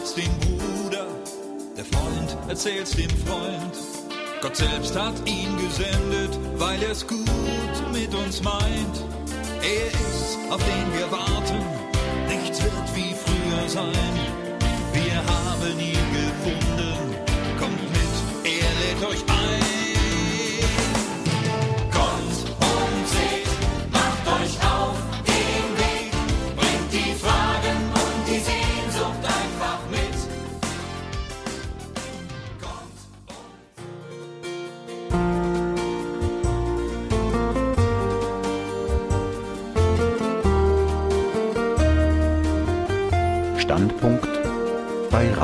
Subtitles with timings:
[0.00, 1.06] fragst den Bruder,
[1.76, 3.76] der Freund erzählt's dem Freund.
[4.40, 7.28] Gott selbst hat ihn gesendet, weil er's gut
[7.92, 9.04] mit uns meint.
[9.62, 11.58] Er ist, auf den wir warten,
[12.28, 13.92] nichts wird wie früher sein.
[14.92, 17.14] Wir haben ihn gefunden,
[17.58, 19.39] kommt mit, er lädt euch ein.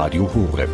[0.07, 0.71] Radio Horeb.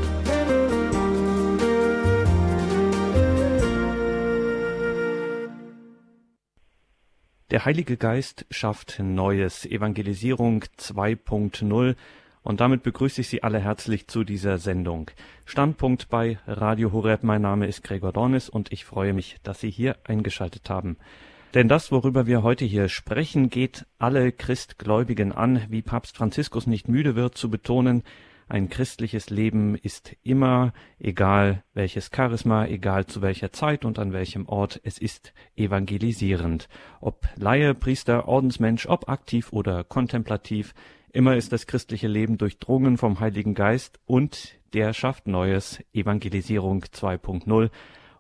[7.51, 9.65] Der Heilige Geist schafft Neues.
[9.65, 11.97] Evangelisierung 2.0.
[12.43, 15.11] Und damit begrüße ich Sie alle herzlich zu dieser Sendung.
[15.47, 17.23] Standpunkt bei Radio Horeb.
[17.23, 20.99] Mein Name ist Gregor Dornis und ich freue mich, dass Sie hier eingeschaltet haben.
[21.55, 26.87] Denn das, worüber wir heute hier sprechen, geht alle Christgläubigen an, wie Papst Franziskus nicht
[26.87, 28.03] müde wird zu betonen,
[28.53, 34.47] ein christliches Leben ist immer, egal welches Charisma, egal zu welcher Zeit und an welchem
[34.47, 36.69] Ort, es ist evangelisierend.
[37.01, 40.75] Ob Laie, Priester, Ordensmensch, ob aktiv oder kontemplativ,
[41.15, 47.71] immer ist das christliche Leben durchdrungen vom Heiligen Geist und der schafft Neues, Evangelisierung 2.0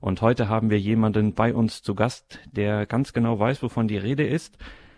[0.01, 3.99] und heute haben wir jemanden bei uns zu Gast, der ganz genau weiß, wovon die
[3.99, 4.57] Rede ist.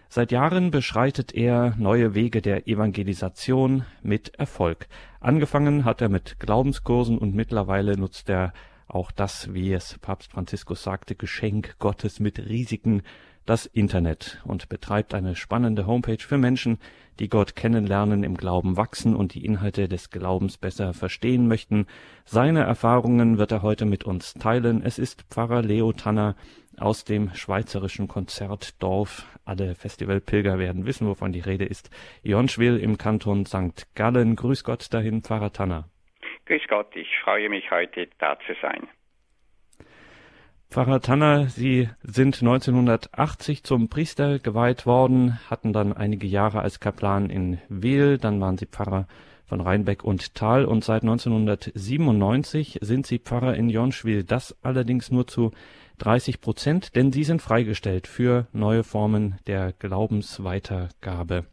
[0.08, 4.86] Seit Jahren beschreitet er neue Wege der Evangelisation mit Erfolg.
[5.24, 8.52] Angefangen hat er mit Glaubenskursen und mittlerweile nutzt er
[8.86, 13.00] auch das, wie es Papst Franziskus sagte, Geschenk Gottes mit Risiken
[13.46, 16.76] das Internet und betreibt eine spannende Homepage für Menschen,
[17.20, 21.86] die Gott kennenlernen, im Glauben wachsen und die Inhalte des Glaubens besser verstehen möchten.
[22.26, 24.82] Seine Erfahrungen wird er heute mit uns teilen.
[24.82, 26.36] Es ist Pfarrer Leo Tanner
[26.78, 29.26] aus dem schweizerischen Konzertdorf.
[29.44, 31.90] Alle Festivalpilger werden wissen, wovon die Rede ist.
[32.22, 33.94] Jonschwil im Kanton St.
[33.94, 34.36] Gallen.
[34.36, 35.88] Grüß Gott dahin, Pfarrer Tanner.
[36.46, 38.88] Grüß Gott, ich freue mich heute da zu sein.
[40.70, 47.30] Pfarrer Tanner, Sie sind 1980 zum Priester geweiht worden, hatten dann einige Jahre als Kaplan
[47.30, 49.06] in Wehl, dann waren Sie Pfarrer
[49.46, 54.24] von Rheinbeck und Tal und seit 1997 sind Sie Pfarrer in Jonschwil.
[54.24, 55.52] Das allerdings nur zu
[55.98, 61.46] 30 Prozent, denn Sie sind freigestellt für neue Formen der Glaubensweitergabe.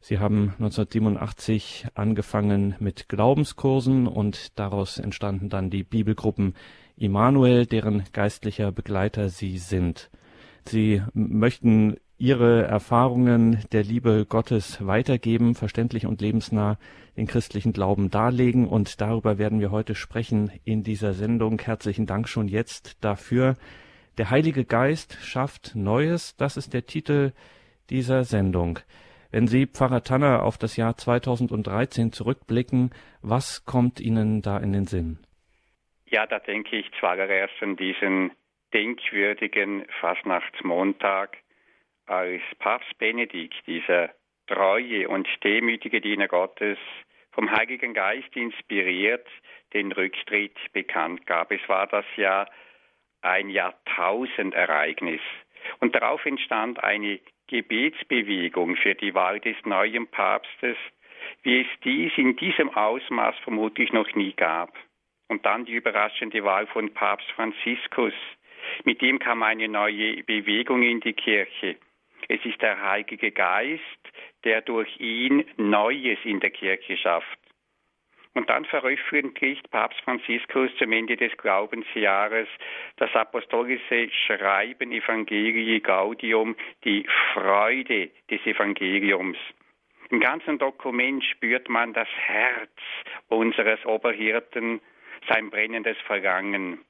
[0.00, 6.54] Sie haben 1987 angefangen mit Glaubenskursen und daraus entstanden dann die Bibelgruppen
[6.96, 10.10] Immanuel, deren geistlicher Begleiter Sie sind.
[10.66, 16.78] Sie möchten Ihre Erfahrungen der Liebe Gottes weitergeben, verständlich und lebensnah
[17.16, 21.60] den christlichen Glauben darlegen und darüber werden wir heute sprechen in dieser Sendung.
[21.60, 23.56] Herzlichen Dank schon jetzt dafür.
[24.18, 27.32] Der Heilige Geist schafft Neues, das ist der Titel
[27.90, 28.78] dieser Sendung.
[29.32, 34.86] Wenn Sie, Pfarrer Tanner, auf das Jahr 2013 zurückblicken, was kommt Ihnen da in den
[34.86, 35.18] Sinn?
[36.06, 38.30] Ja, da denke ich zuallererst an diesen
[38.72, 41.41] denkwürdigen Fastnachtsmontag,
[42.12, 44.10] als Papst Benedikt, dieser
[44.46, 46.78] treue und demütige Diener Gottes,
[47.32, 49.26] vom Heiligen Geist inspiriert,
[49.72, 51.50] den Rücktritt bekannt gab.
[51.50, 52.46] Es war das ja
[53.22, 55.22] ein Jahrtausendereignis.
[55.80, 60.76] Und darauf entstand eine Gebetsbewegung für die Wahl des neuen Papstes,
[61.42, 64.76] wie es dies in diesem Ausmaß vermutlich noch nie gab.
[65.28, 68.12] Und dann die überraschende Wahl von Papst Franziskus.
[68.84, 71.78] Mit ihm kam eine neue Bewegung in die Kirche.
[72.28, 73.82] Es ist der Heilige Geist,
[74.44, 77.38] der durch ihn Neues in der Kirche schafft.
[78.34, 82.48] Und dann veröffentlicht Papst Franziskus zum Ende des Glaubensjahres
[82.96, 89.36] das apostolische Schreiben Evangelii Gaudium, die Freude des Evangeliums.
[90.08, 92.70] Im ganzen Dokument spürt man das Herz
[93.28, 94.80] unseres Oberhirten
[95.28, 96.84] sein brennendes Vergangen.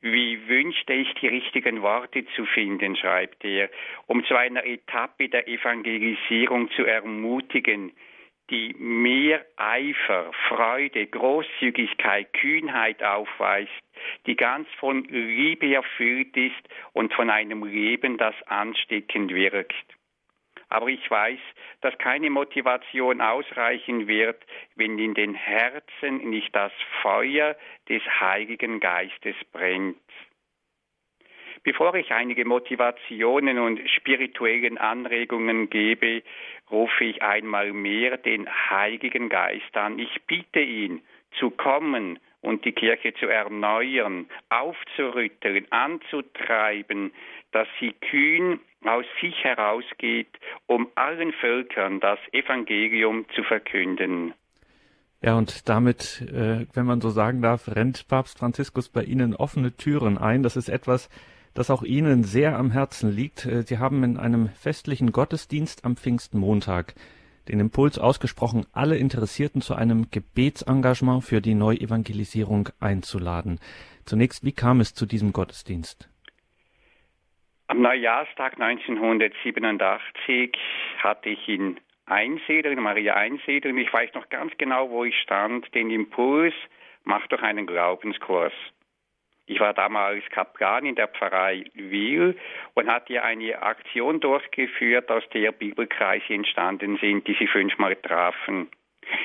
[0.00, 3.68] Wie wünschte ich, die richtigen Worte zu finden, schreibt er,
[4.06, 7.92] um zu einer Etappe der Evangelisierung zu ermutigen,
[8.50, 13.70] die mehr Eifer, Freude, Großzügigkeit, Kühnheit aufweist,
[14.26, 19.97] die ganz von Liebe erfüllt ist und von einem Leben, das ansteckend wirkt.
[20.68, 21.38] Aber ich weiß,
[21.80, 24.42] dass keine Motivation ausreichen wird,
[24.74, 26.72] wenn in den Herzen nicht das
[27.02, 27.56] Feuer
[27.88, 29.96] des Heiligen Geistes brennt.
[31.62, 36.22] Bevor ich einige Motivationen und spirituellen Anregungen gebe,
[36.70, 39.98] rufe ich einmal mehr den Heiligen Geist an.
[39.98, 41.02] Ich bitte ihn
[41.38, 47.12] zu kommen und die Kirche zu erneuern, aufzurütteln, anzutreiben,
[47.52, 50.28] dass sie kühn aus sich herausgeht,
[50.66, 54.34] um allen Völkern das Evangelium zu verkünden.
[55.20, 59.76] Ja, und damit, äh, wenn man so sagen darf, rennt Papst Franziskus bei Ihnen offene
[59.76, 60.44] Türen ein.
[60.44, 61.08] Das ist etwas,
[61.54, 63.44] das auch Ihnen sehr am Herzen liegt.
[63.44, 66.94] Äh, Sie haben in einem festlichen Gottesdienst am Pfingstmontag
[67.48, 73.58] den Impuls ausgesprochen, alle Interessierten zu einem Gebetsengagement für die Neuevangelisierung einzuladen.
[74.04, 76.08] Zunächst, wie kam es zu diesem Gottesdienst?
[77.70, 80.52] Am Neujahrstag 1987
[81.02, 85.90] hatte ich in Einsiedlerin, Maria Einsiedlerin, ich weiß noch ganz genau, wo ich stand, den
[85.90, 86.54] Impuls,
[87.04, 88.54] mach doch einen Glaubenskurs.
[89.44, 92.38] Ich war damals Kaplan in der Pfarrei Wil
[92.72, 98.70] und hatte eine Aktion durchgeführt, aus der Bibelkreise entstanden sind, die sich fünfmal trafen.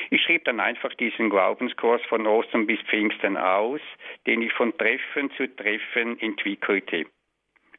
[0.10, 3.80] Ich schrieb dann einfach diesen Glaubenskurs von Ostern bis Pfingsten aus,
[4.28, 7.06] den ich von Treffen zu Treffen entwickelte.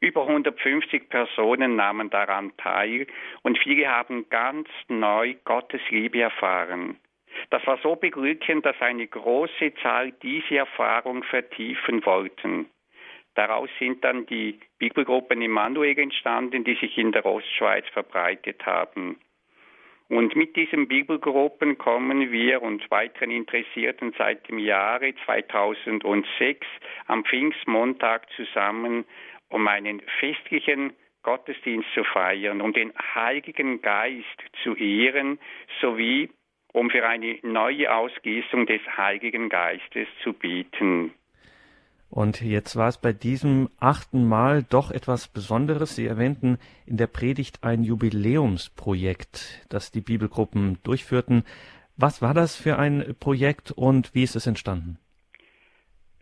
[0.05, 3.07] Über 150 Personen nahmen daran teil
[3.41, 6.99] und viele haben ganz neu Gottes Liebe erfahren.
[7.49, 12.67] Das war so beglückend, dass eine große Zahl diese Erfahrung vertiefen wollten.
[13.35, 19.19] Daraus sind dann die Bibelgruppen Immanuel entstanden, die sich in der Ostschweiz verbreitet haben.
[20.09, 26.67] Und mit diesen Bibelgruppen kommen wir und weiteren Interessierten seit dem Jahre 2006
[27.07, 29.07] am Pfingstmontag zusammen,
[29.55, 30.93] um einen festlichen
[31.23, 35.39] Gottesdienst zu feiern, um den Heiligen Geist zu ehren,
[35.81, 36.29] sowie
[36.73, 41.13] um für eine neue Ausgießung des Heiligen Geistes zu bieten.
[42.11, 45.95] Und jetzt war es bei diesem achten Mal doch etwas Besonderes.
[45.95, 51.45] Sie erwähnten in der Predigt ein Jubiläumsprojekt, das die Bibelgruppen durchführten.
[51.97, 54.99] Was war das für ein Projekt und wie ist es entstanden?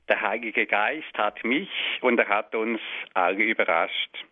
[0.08, 1.70] Der Heilige Geist hat mich
[2.00, 2.81] und er hat uns
[3.14, 4.25] alle überrascht.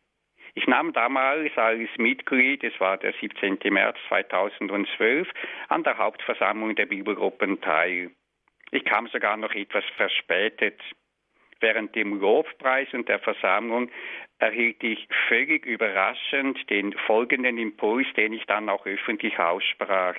[0.55, 3.59] Ich nahm damals als Mitglied, es war der 17.
[3.73, 5.29] März 2012,
[5.69, 8.11] an der Hauptversammlung der Bibelgruppen teil.
[8.73, 10.81] Ich kam sogar noch etwas verspätet.
[11.61, 13.91] Während dem Lobpreis und der Versammlung
[14.39, 20.17] erhielt ich völlig überraschend den folgenden Impuls, den ich dann auch öffentlich aussprach.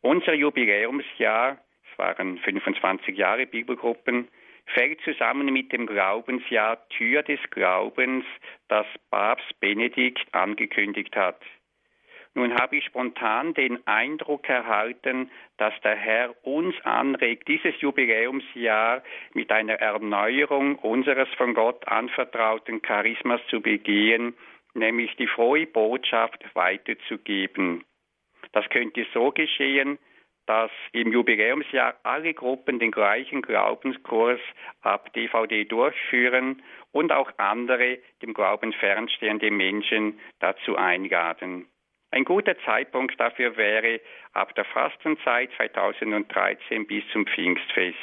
[0.00, 1.58] Unser Jubiläumsjahr,
[1.98, 4.28] waren 25 Jahre Bibelgruppen,
[4.66, 8.24] fällt zusammen mit dem Glaubensjahr Tür des Glaubens,
[8.68, 11.40] das Papst Benedikt angekündigt hat.
[12.36, 19.02] Nun habe ich spontan den Eindruck erhalten, dass der Herr uns anregt, dieses Jubiläumsjahr
[19.32, 24.34] mit einer Erneuerung unseres von Gott anvertrauten Charismas zu begehen,
[24.74, 27.84] nämlich die frohe Botschaft weiterzugeben.
[28.52, 29.98] Das könnte so geschehen,
[30.46, 34.40] dass im Jubiläumsjahr alle Gruppen den gleichen Glaubenskurs
[34.80, 36.62] ab DVD durchführen
[36.92, 41.66] und auch andere dem Glauben fernstehende Menschen dazu einladen.
[42.12, 44.00] Ein guter Zeitpunkt dafür wäre
[44.32, 47.98] ab der Fastenzeit 2013 bis zum Pfingstfest.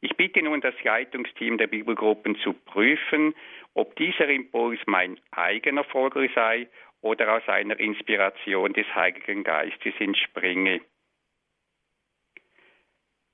[0.00, 3.34] Ich bitte nun das Leitungsteam der Bibelgruppen zu prüfen,
[3.74, 6.68] ob dieser Impuls mein eigener Vogel sei
[7.00, 10.80] oder aus einer Inspiration des Heiligen Geistes entspringe.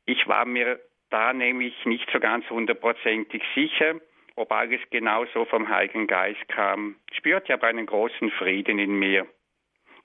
[0.06, 0.80] Ich war mir
[1.10, 4.00] da nämlich nicht so ganz hundertprozentig sicher,
[4.34, 9.26] ob alles genau so vom Heiligen Geist kam, spürte aber einen großen Frieden in mir.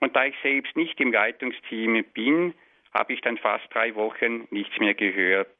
[0.00, 2.54] Und da ich selbst nicht im Leitungsteam bin,
[2.92, 5.56] habe ich dann fast drei Wochen nichts mehr gehört.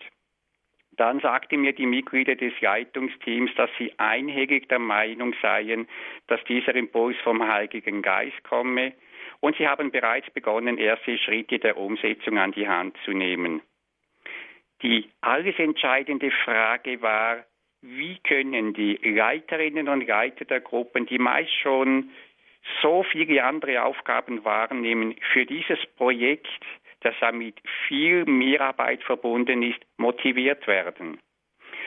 [0.93, 5.89] Dann sagte mir die Mitglieder des Leitungsteams, dass sie einhellig der Meinung seien,
[6.27, 8.93] dass dieser Impuls vom Heiligen Geist komme,
[9.41, 13.63] und sie haben bereits begonnen, erste Schritte der Umsetzung an die Hand zu nehmen.
[14.83, 17.45] Die alles entscheidende Frage war,
[17.83, 22.11] wie können die Leiterinnen und Leiter der Gruppen, die meist schon
[22.83, 26.49] so viele andere Aufgaben wahrnehmen, für dieses Projekt,
[27.01, 27.57] das damit
[27.87, 31.19] viel Mehrarbeit verbunden ist, motiviert werden.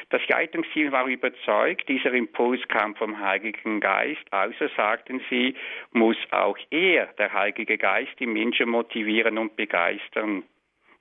[0.10, 5.55] Das Leitungsteam war überzeugt, dieser Impuls kam vom Heiligen Geist, also sagten sie,
[5.91, 10.43] muss auch er, der Heilige Geist, die Menschen motivieren und begeistern.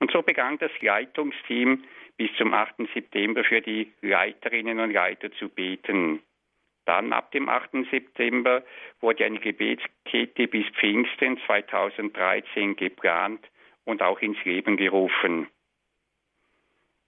[0.01, 1.83] Und so begann das Leitungsteam
[2.17, 2.73] bis zum 8.
[2.91, 6.23] September für die Leiterinnen und Leiter zu beten.
[6.85, 7.85] Dann ab dem 8.
[7.91, 8.63] September
[8.99, 13.47] wurde eine Gebetskette bis Pfingsten 2013 geplant
[13.85, 15.47] und auch ins Leben gerufen.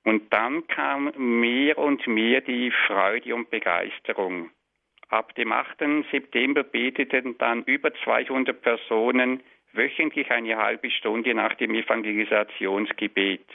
[0.04, 4.52] Und dann kam mehr und mehr die Freude und Begeisterung.
[5.10, 5.80] Ab dem 8.
[6.12, 9.42] September beteten dann über 200 Personen
[9.74, 13.46] wöchentlich eine halbe Stunde nach dem Evangelisationsgebet.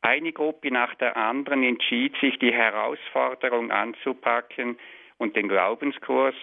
[0.00, 4.78] Eine Gruppe nach der anderen entschied sich, die Herausforderung anzupacken
[5.18, 6.36] und den Glaubenskurs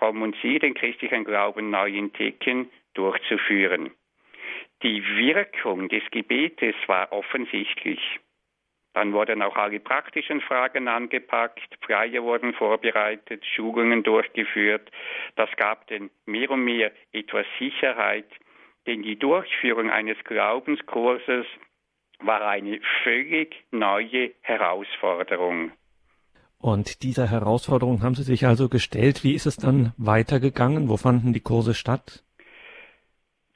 [0.00, 3.90] Kommen Sie den christlichen Glauben neu entdecken durchzuführen.
[4.82, 8.00] Die Wirkung des Gebetes war offensichtlich.
[8.92, 14.90] Dann wurden auch alle praktischen Fragen angepackt, Freie wurden vorbereitet, Schulungen durchgeführt.
[15.36, 18.26] Das gab den mehr und mehr etwas Sicherheit,
[18.86, 21.46] denn die Durchführung eines Glaubenskurses
[22.18, 25.72] war eine völlig neue Herausforderung.
[26.58, 29.24] Und dieser Herausforderung haben Sie sich also gestellt.
[29.24, 30.88] Wie ist es dann weitergegangen?
[30.88, 32.22] Wo fanden die Kurse statt?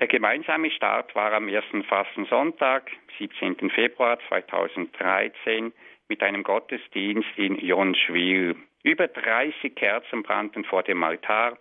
[0.00, 3.70] Der gemeinsame Start war am ersten Fastensonntag, 17.
[3.70, 5.72] Februar 2013,
[6.08, 8.56] mit einem Gottesdienst in Jonschwil.
[8.82, 11.58] Über 30 Kerzen brannten vor dem Altar.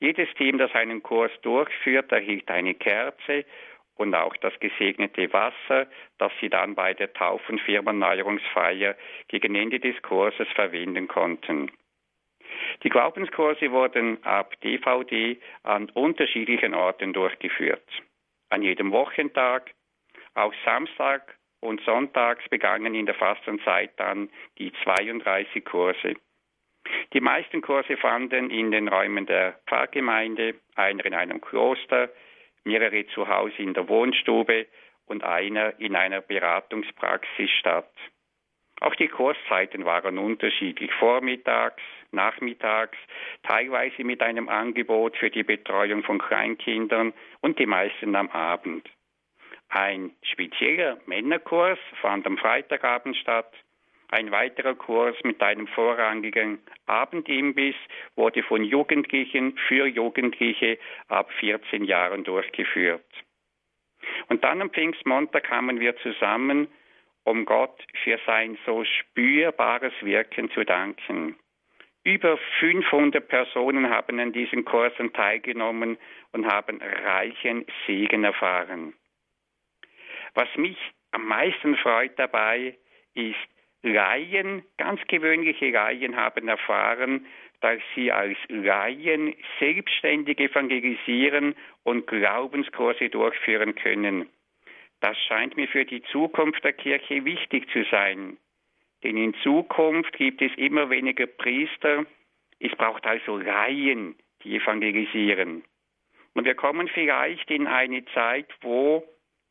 [0.00, 3.46] Jedes Team, das einen Kurs durchführt, erhielt eine Kerze
[3.96, 5.86] und auch das gesegnete Wasser,
[6.18, 8.96] das sie dann bei der Tauf- und Firmenneuerungsfeier
[9.28, 11.70] gegen Ende des Kurses verwenden konnten.
[12.82, 17.86] Die Glaubenskurse wurden ab DVD an unterschiedlichen Orten durchgeführt.
[18.50, 19.72] An jedem Wochentag,
[20.34, 24.28] auch Samstag und Sonntags begannen in der Fastenzeit dann
[24.58, 26.14] die 32 Kurse.
[27.12, 32.10] Die meisten Kurse fanden in den Räumen der Pfarrgemeinde, einer in einem Kloster,
[32.64, 34.66] mehrere zu Hause in der Wohnstube
[35.06, 37.92] und einer in einer Beratungspraxis statt.
[38.80, 42.98] Auch die Kurszeiten waren unterschiedlich, vormittags, nachmittags,
[43.42, 48.88] teilweise mit einem Angebot für die Betreuung von Kleinkindern und die meisten am Abend.
[49.68, 53.52] Ein spezieller Männerkurs fand am Freitagabend statt,
[54.12, 57.74] ein weiterer Kurs mit einem vorrangigen Abendimbiss
[58.14, 63.06] wurde von Jugendlichen für Jugendliche ab 14 Jahren durchgeführt.
[64.28, 66.68] Und dann am Pfingstmontag kamen wir zusammen,
[67.24, 71.36] um Gott für sein so spürbares Wirken zu danken.
[72.04, 75.98] Über 500 Personen haben an diesen Kursen teilgenommen
[76.32, 78.94] und haben reichen Segen erfahren.
[80.34, 80.78] Was mich
[81.12, 82.76] am meisten freut dabei,
[83.14, 83.36] ist,
[83.82, 87.26] Laien, ganz gewöhnliche Laien haben erfahren,
[87.60, 94.28] dass sie als Laien selbstständig evangelisieren und Glaubenskurse durchführen können.
[95.02, 98.36] Das scheint mir für die Zukunft der Kirche wichtig zu sein.
[99.02, 102.06] Denn in Zukunft gibt es immer weniger Priester.
[102.60, 105.64] Es braucht also Laien, die evangelisieren.
[106.34, 109.02] Und wir kommen vielleicht in eine Zeit, wo,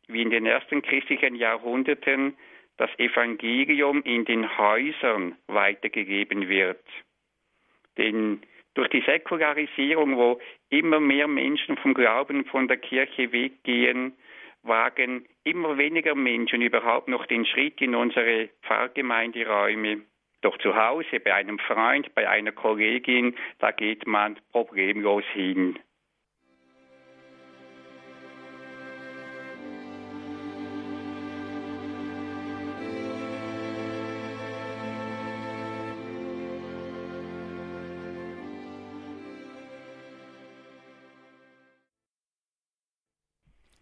[0.08, 2.38] wie in den ersten christlichen Jahrhunderten,
[2.78, 6.82] das Evangelium in den Häusern weitergegeben wird.
[7.98, 8.42] Denn
[8.74, 10.40] durch die Säkularisierung, wo
[10.70, 14.14] immer mehr Menschen vom Glauben von der Kirche weggehen,
[14.64, 20.02] wagen immer weniger Menschen überhaupt noch den Schritt in unsere Pfarrgemeinderäume.
[20.42, 25.78] Doch zu Hause, bei einem Freund, bei einer Kollegin, da geht man problemlos hin.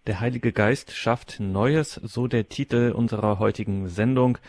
[0.09, 4.39] Der Heilige Geist schafft Neues, so der Titel unserer heutigen Sendung.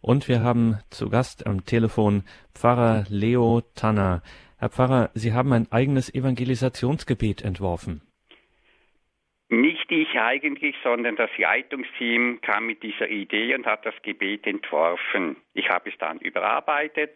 [0.00, 2.24] Und wir haben zu Gast am Telefon
[2.54, 4.22] Pfarrer Leo Tanner.
[4.58, 8.00] Herr Pfarrer, Sie haben ein eigenes Evangelisationsgebet entworfen.
[9.50, 15.36] Nicht ich eigentlich, sondern das Leitungsteam kam mit dieser Idee und hat das Gebet entworfen.
[15.52, 17.14] Ich habe es dann überarbeitet.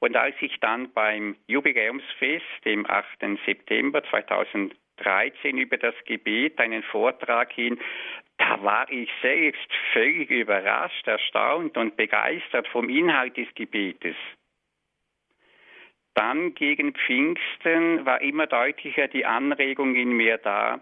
[0.00, 3.06] Und als ich dann beim Jubiläumsfest, dem 8.
[3.44, 7.78] September 2000 13 über das Gebet einen Vortrag hin.
[8.38, 14.16] Da war ich selbst völlig überrascht, erstaunt und begeistert vom Inhalt des Gebetes.
[16.14, 20.80] Dann gegen Pfingsten war immer deutlicher die Anregung in mir da,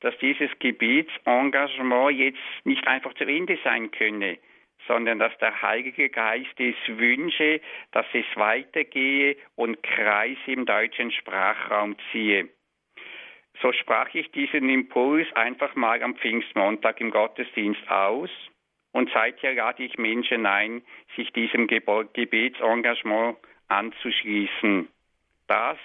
[0.00, 4.38] dass dieses Gebetsengagement jetzt nicht einfach zu Ende sein könne,
[4.86, 7.60] sondern dass der Heilige Geist es wünsche,
[7.92, 12.48] dass es weitergehe und Kreis im deutschen Sprachraum ziehe.
[13.62, 18.30] So sprach ich diesen Impuls einfach mal am Pfingstmontag im Gottesdienst aus
[18.92, 20.82] und seither lade ich Menschen ein,
[21.16, 24.88] sich diesem Gebetsengagement anzuschließen.
[25.46, 25.78] Das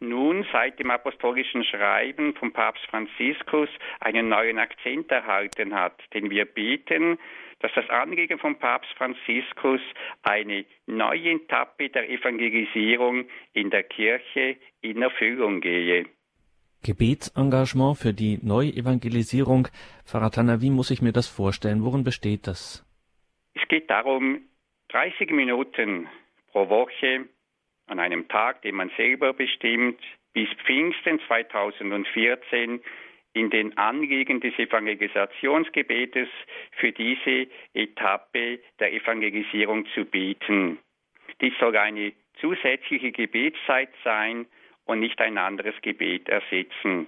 [0.00, 3.68] nun seit dem apostolischen Schreiben vom Papst Franziskus
[4.00, 5.98] einen neuen Akzent erhalten hat.
[6.12, 7.18] Denn wir beten,
[7.60, 9.80] dass das Anliegen vom Papst Franziskus
[10.22, 16.06] eine neue Etappe der Evangelisierung in der Kirche in Erfüllung gehe.
[16.84, 19.68] Gebetsengagement für die Neuevangelisierung.
[20.04, 21.82] Pfarrer Tanner, wie muss ich mir das vorstellen?
[21.84, 22.84] Worin besteht das?
[23.54, 24.42] Es geht darum,
[24.90, 26.06] 30 Minuten
[26.52, 27.26] pro Woche
[27.86, 30.00] an einem Tag, den man selber bestimmt,
[30.32, 32.80] bis Pfingsten 2014
[33.32, 36.28] in den Anliegen des Evangelisationsgebetes
[36.78, 40.78] für diese Etappe der Evangelisierung zu bieten.
[41.40, 44.46] Dies soll eine zusätzliche Gebetszeit sein
[44.84, 47.06] und nicht ein anderes Gebet ersetzen.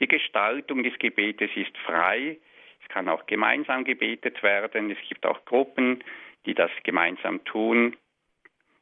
[0.00, 2.38] Die Gestaltung des Gebetes ist frei.
[2.82, 4.90] Es kann auch gemeinsam gebetet werden.
[4.90, 6.04] Es gibt auch Gruppen,
[6.46, 7.96] die das gemeinsam tun.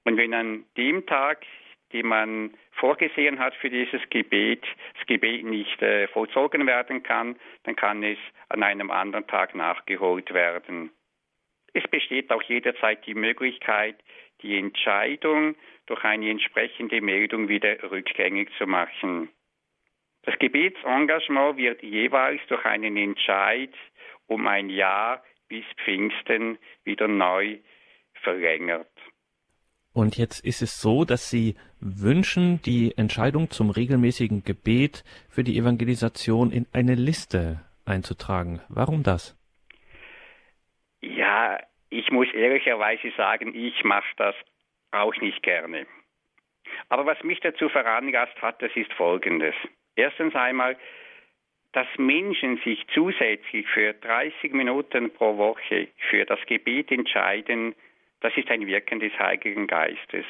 [0.05, 1.45] Und wenn an dem Tag,
[1.93, 4.65] den man vorgesehen hat für dieses Gebet,
[4.97, 10.33] das Gebet nicht äh, vollzogen werden kann, dann kann es an einem anderen Tag nachgeholt
[10.35, 10.91] werden.
[11.73, 13.97] Es besteht auch jederzeit die Möglichkeit,
[14.43, 19.29] die Entscheidung durch eine entsprechende Meldung wieder rückgängig zu machen.
[20.23, 23.73] Das Gebetsengagement wird jeweils durch einen Entscheid
[24.27, 27.59] um ein Jahr bis Pfingsten wieder neu
[28.23, 28.91] verlängert.
[29.93, 35.57] Und jetzt ist es so, dass Sie wünschen, die Entscheidung zum regelmäßigen Gebet für die
[35.57, 38.61] Evangelisation in eine Liste einzutragen.
[38.69, 39.39] Warum das?
[41.01, 41.59] Ja,
[41.91, 44.35] ich muss ehrlicherweise sagen, ich mache das
[44.91, 45.87] auch nicht gerne.
[46.89, 49.55] Aber was mich dazu veranlasst hat, das ist Folgendes.
[49.95, 50.77] Erstens einmal,
[51.73, 57.75] dass Menschen sich zusätzlich für 30 Minuten pro Woche für das Gebet entscheiden,
[58.21, 60.25] das ist ein Wirken des Heiligen Geistes.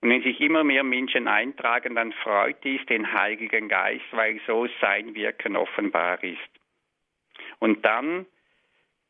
[0.00, 4.66] Und wenn sich immer mehr Menschen eintragen, dann freut dies den Heiligen Geist, weil so
[4.80, 6.38] sein Wirken offenbar ist.
[7.58, 8.26] Und dann,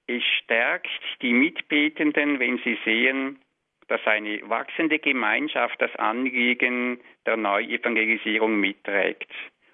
[0.06, 0.88] es stärkt
[1.22, 3.40] die Mitbetenden, wenn sie sehen,
[3.88, 9.30] dass eine wachsende Gemeinschaft das Anliegen der Neuevangelisierung mitträgt.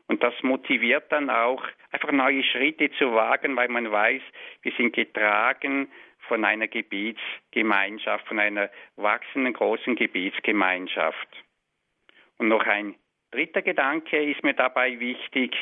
[0.08, 4.22] Und das motiviert dann auch, einfach neue Schritte zu wagen, weil man weiß,
[4.62, 5.88] wir sind getragen
[6.26, 11.28] von einer Gebetsgemeinschaft, von einer wachsenden großen Gebetsgemeinschaft.
[12.38, 12.96] Und noch ein
[13.30, 15.56] dritter Gedanke ist mir dabei wichtig.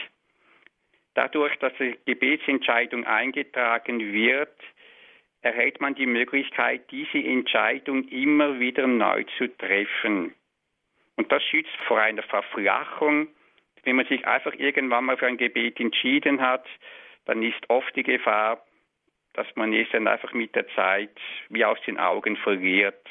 [1.19, 4.55] Dadurch, dass die Gebetsentscheidung eingetragen wird,
[5.43, 10.33] erhält man die Möglichkeit, diese Entscheidung immer wieder neu zu treffen.
[11.17, 13.27] Und das schützt vor einer Verflachung.
[13.83, 16.65] Wenn man sich einfach irgendwann mal für ein Gebet entschieden hat,
[17.25, 18.65] dann ist oft die Gefahr,
[19.33, 23.05] dass man es dann einfach mit der Zeit wie aus den Augen verliert.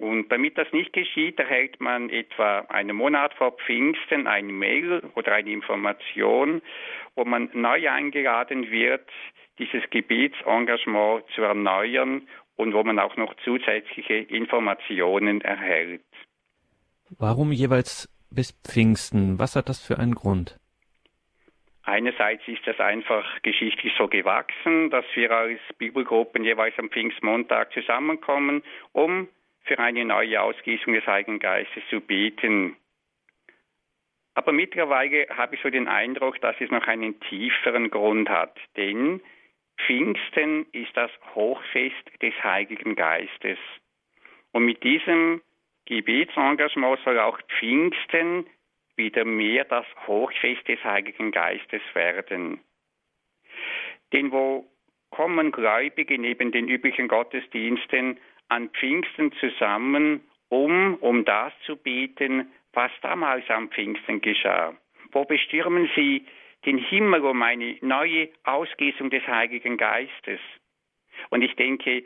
[0.00, 5.32] Und damit das nicht geschieht, erhält man etwa einen Monat vor Pfingsten ein Mail oder
[5.32, 6.62] eine Information,
[7.16, 9.06] wo man neu eingeladen wird,
[9.58, 16.00] dieses Gebetsengagement zu erneuern und wo man auch noch zusätzliche Informationen erhält.
[17.18, 19.38] Warum jeweils bis Pfingsten?
[19.38, 20.58] Was hat das für einen Grund?
[21.82, 28.62] Einerseits ist das einfach geschichtlich so gewachsen, dass wir als Bibelgruppen jeweils am Pfingstmontag zusammenkommen,
[28.92, 29.28] um
[29.62, 32.76] für eine neue Ausgießung des Heiligen Geistes zu beten.
[34.34, 39.20] Aber mittlerweile habe ich so den Eindruck, dass es noch einen tieferen Grund hat, denn
[39.86, 43.58] Pfingsten ist das Hochfest des Heiligen Geistes.
[44.52, 45.42] Und mit diesem
[45.86, 48.46] Gebetsengagement soll auch Pfingsten
[48.96, 52.60] wieder mehr das Hochfest des Heiligen Geistes werden.
[54.12, 54.66] Denn wo
[55.10, 58.18] kommen Gläubige neben den üblichen Gottesdiensten
[58.50, 64.76] an Pfingsten zusammen, um um das zu beten, was damals am Pfingsten geschah?
[65.12, 66.26] Wo bestürmen sie
[66.66, 70.40] den Himmel um eine neue Ausgießung des Heiligen Geistes?
[71.30, 72.04] Und ich denke,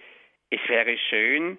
[0.50, 1.58] es wäre schön,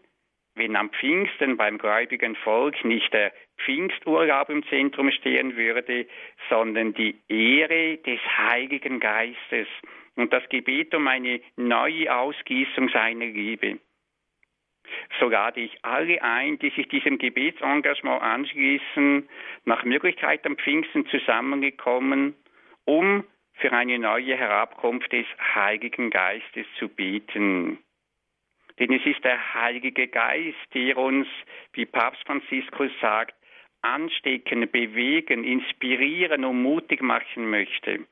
[0.56, 6.08] wenn am Pfingsten beim gläubigen Volk nicht der Pfingsturlaub im Zentrum stehen würde,
[6.50, 9.67] sondern die Ehre des Heiligen Geistes
[10.15, 13.80] und das Gebet um eine neue Ausgießung seiner Liebe.
[15.19, 19.28] So lade ich alle ein, die sich diesem Gebetsengagement anschließen,
[19.65, 22.36] nach Möglichkeit am Pfingsten zusammengekommen,
[22.86, 27.80] um für eine neue Herabkunft des Heiligen Geistes zu beten.
[28.80, 31.28] Denn es ist der Heilige Geist, der uns,
[31.74, 33.36] wie Papst Franziskus sagt,
[33.82, 38.06] anstecken, bewegen, inspirieren und mutig machen möchte.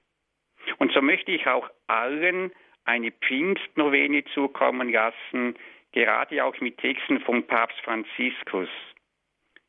[0.78, 2.52] Und so möchte ich auch allen
[2.86, 5.56] eine Pfingstnovene zukommen lassen,
[5.94, 8.70] gerade auch mit Texten vom Papst Franziskus.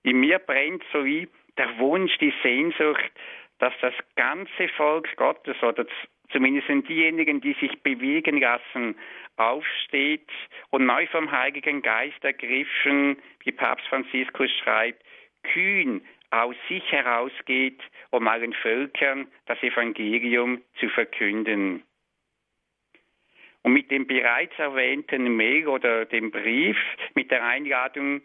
[0.02, 3.12] In mir brennt so wie der Wunsch, die Sehnsucht,
[3.58, 5.86] dass das ganze Volk Gottes oder
[6.30, 8.96] zumindest diejenigen, die sich bewegen lassen,
[9.36, 10.28] aufsteht
[10.70, 15.02] und neu vom Heiligen Geist ergriffen, wie Papst Franziskus schreibt,
[15.42, 21.82] kühn aus sich herausgeht, um allen Völkern das Evangelium zu verkünden.
[23.64, 26.76] Und mit dem bereits erwähnten Mail oder dem Brief
[27.14, 28.20] mit der Einladung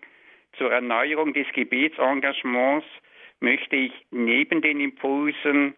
[0.58, 2.86] zur Erneuerung des Gebetsengagements
[3.40, 5.76] möchte ich neben den Impulsen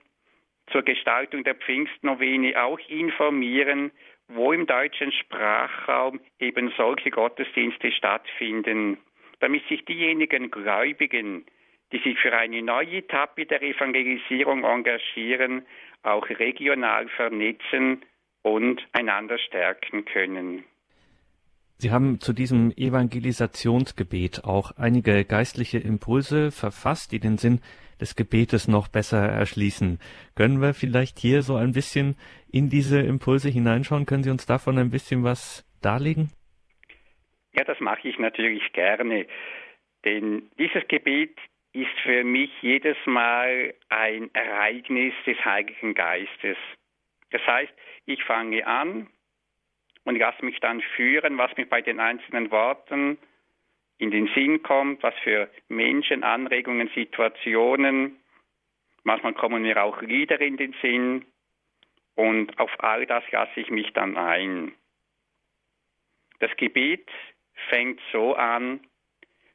[0.72, 3.92] zur Gestaltung der Pfingstnovene auch informieren,
[4.30, 8.98] wo im deutschen Sprachraum eben solche Gottesdienste stattfinden,
[9.42, 11.46] damit sich diejenigen Gläubigen,
[11.92, 15.68] die sich für eine neue Etappe der Evangelisierung engagieren,
[16.02, 18.02] auch regional vernetzen
[18.44, 20.64] und einander stärken können.
[21.78, 27.60] Sie haben zu diesem Evangelisationsgebet auch einige geistliche Impulse verfasst, die den Sinn
[28.00, 30.00] des Gebetes noch besser erschließen.
[30.36, 32.18] Können wir vielleicht hier so ein bisschen
[32.52, 34.06] in diese Impulse hineinschauen?
[34.06, 36.32] Können Sie uns davon ein bisschen was darlegen?
[37.54, 39.26] Ja, das mache ich natürlich gerne.
[40.06, 41.36] Denn dieses Gebet
[41.74, 46.58] ist für mich jedes Mal ein Ereignis des Heiligen Geistes.
[47.32, 47.72] Das heißt,
[48.06, 49.08] ich fange an,
[50.04, 53.18] und lasse mich dann führen, was mir bei den einzelnen Worten
[53.98, 58.18] in den Sinn kommt, was für Menschen, Anregungen, Situationen.
[59.04, 61.26] Manchmal kommen mir auch Lieder in den Sinn
[62.16, 64.74] und auf all das lasse ich mich dann ein.
[66.40, 67.10] Das Gebet
[67.70, 68.80] fängt so an,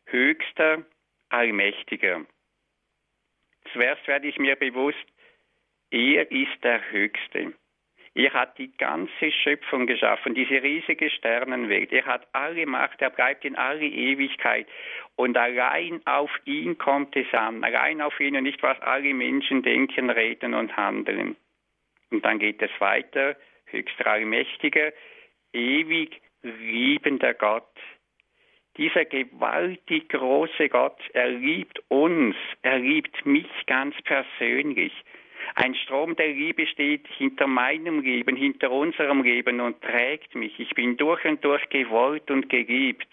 [0.07, 0.85] höchster,
[1.29, 2.25] allmächtiger.
[3.73, 5.05] Zuerst werde ich mir bewusst,
[5.91, 7.53] er ist der Höchste.
[8.17, 11.93] Er hat die ganze Schöpfung geschaffen, diese riesige Sternenwelt.
[11.93, 14.67] Er hat alle Macht, er bleibt in alle Ewigkeit.
[15.17, 19.63] Und allein auf ihn kommt es an, allein auf ihn und nicht, was alle Menschen
[19.63, 21.37] denken, reden und handeln.
[22.11, 24.95] Und dann geht es weiter, höchster Allmächtiger,
[25.53, 27.69] ewig liebender Gott.
[28.79, 34.95] Dieser gewaltig große Gott, er liebt uns, er liebt mich ganz persönlich.
[35.55, 40.59] Ein Strom der Liebe steht hinter meinem Leben, hinter unserem Leben und trägt mich.
[40.59, 43.09] Ich bin durch und durch gewollt und geliebt.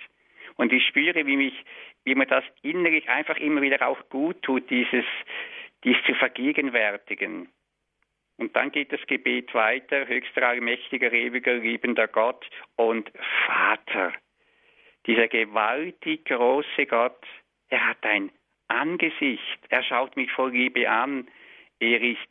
[0.55, 1.65] Und ich spüre, wie mich,
[2.03, 5.05] wie mir das innerlich einfach immer wieder auch gut tut, dieses,
[5.83, 7.49] dies zu vergegenwärtigen.
[8.37, 13.11] Und dann geht das Gebet weiter, höchster allmächtiger, ewiger, liebender Gott und
[13.45, 14.13] Vater.
[15.05, 17.25] Dieser gewaltig große Gott,
[17.69, 18.31] er hat ein
[18.69, 21.27] Angesicht, er schaut mich voll Liebe an,
[21.79, 22.27] er ist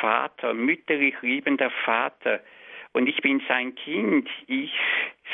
[0.00, 2.40] Vater, mütterlich liebender Vater.
[2.92, 4.72] Und ich bin sein Kind, ich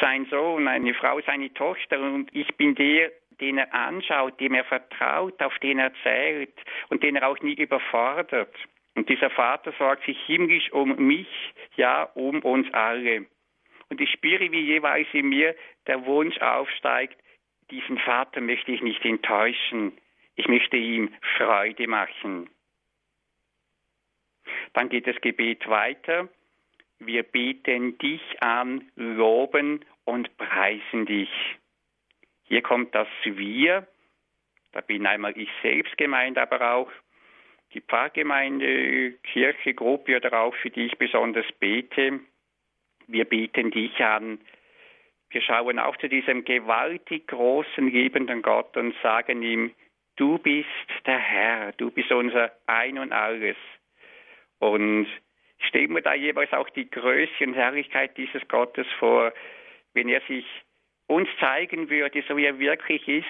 [0.00, 4.64] sein Sohn, eine Frau seine Tochter und ich bin der, den er anschaut, dem er
[4.64, 6.54] vertraut, auf den er zählt
[6.88, 8.54] und den er auch nie überfordert.
[8.94, 11.28] Und dieser Vater sorgt sich himmlisch um mich,
[11.76, 13.26] ja, um uns alle.
[13.88, 15.54] Und ich spüre, wie jeweils in mir
[15.86, 17.18] der Wunsch aufsteigt,
[17.70, 19.92] diesen Vater möchte ich nicht enttäuschen.
[20.36, 22.50] Ich möchte ihm Freude machen.
[24.72, 26.28] Dann geht das Gebet weiter.
[26.98, 31.30] Wir beten dich an, loben und preisen dich.
[32.44, 33.86] Hier kommt das Wir.
[34.72, 36.90] Da bin einmal ich selbst gemeint, aber auch
[37.72, 42.20] die Pfarrgemeinde, Kirche, Gruppe oder auch für die ich besonders bete.
[43.06, 44.40] Wir beten dich an.
[45.30, 49.72] Wir schauen auch zu diesem gewaltig großen, liebenden Gott und sagen ihm,
[50.16, 50.68] du bist
[51.06, 53.56] der Herr, du bist unser Ein und alles.
[54.60, 55.08] Und
[55.58, 59.32] stelle mir da jeweils auch die Größe und Herrlichkeit dieses Gottes vor,
[59.94, 60.46] wenn er sich
[61.06, 63.26] uns zeigen würde, so wie er wirklich ist.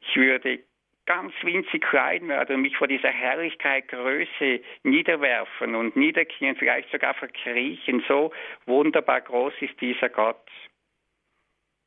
[0.00, 0.58] Ich würde
[1.06, 7.14] ganz winzig klein werden und mich vor dieser Herrlichkeit, Größe niederwerfen und niederknien, vielleicht sogar
[7.14, 8.02] verkriechen.
[8.08, 8.32] So
[8.66, 10.48] wunderbar groß ist dieser Gott.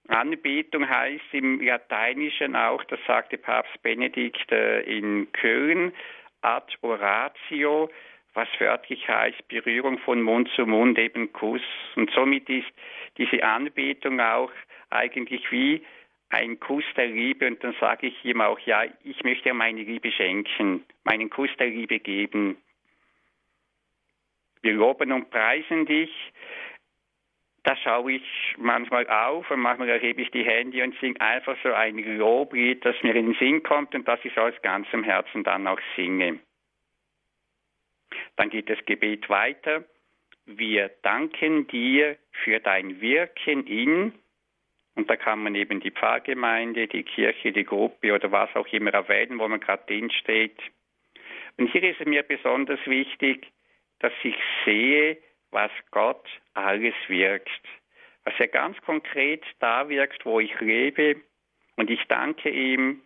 [0.08, 5.92] Anbetung heißt im Lateinischen auch, das sagte Papst Benedikt äh, in Köln,
[6.42, 7.90] ad oratio,
[8.38, 11.64] was wörtlich heißt Berührung von Mund zu Mund, eben Kuss.
[11.96, 12.68] Und somit ist
[13.18, 14.52] diese Anbetung auch
[14.92, 15.84] eigentlich wie
[16.30, 20.12] ein Kuss der Liebe und dann sage ich ihm auch, ja, ich möchte meine Liebe
[20.12, 22.58] schenken, meinen Kuss der Liebe geben.
[24.62, 26.12] Wir loben und preisen dich.
[27.64, 31.74] Da schaue ich manchmal auf und manchmal erhebe ich die Hände und singe einfach so
[31.74, 35.66] ein Loblied, das mir in den Sinn kommt und das ich aus ganzem Herzen dann
[35.66, 36.40] auch singe.
[38.38, 39.84] Dann geht das Gebet weiter.
[40.46, 44.14] Wir danken dir für dein Wirken in,
[44.96, 48.92] Und da kann man eben die Pfarrgemeinde, die Kirche, die Gruppe oder was auch immer
[48.94, 50.58] erwähnen, wo man gerade drin steht.
[51.58, 53.48] Und hier ist es mir besonders wichtig,
[54.00, 55.18] dass ich sehe,
[55.52, 57.62] was Gott alles wirkt.
[58.24, 61.22] Was er ganz konkret da wirkt, wo ich lebe.
[61.76, 63.02] Und ich danke ihm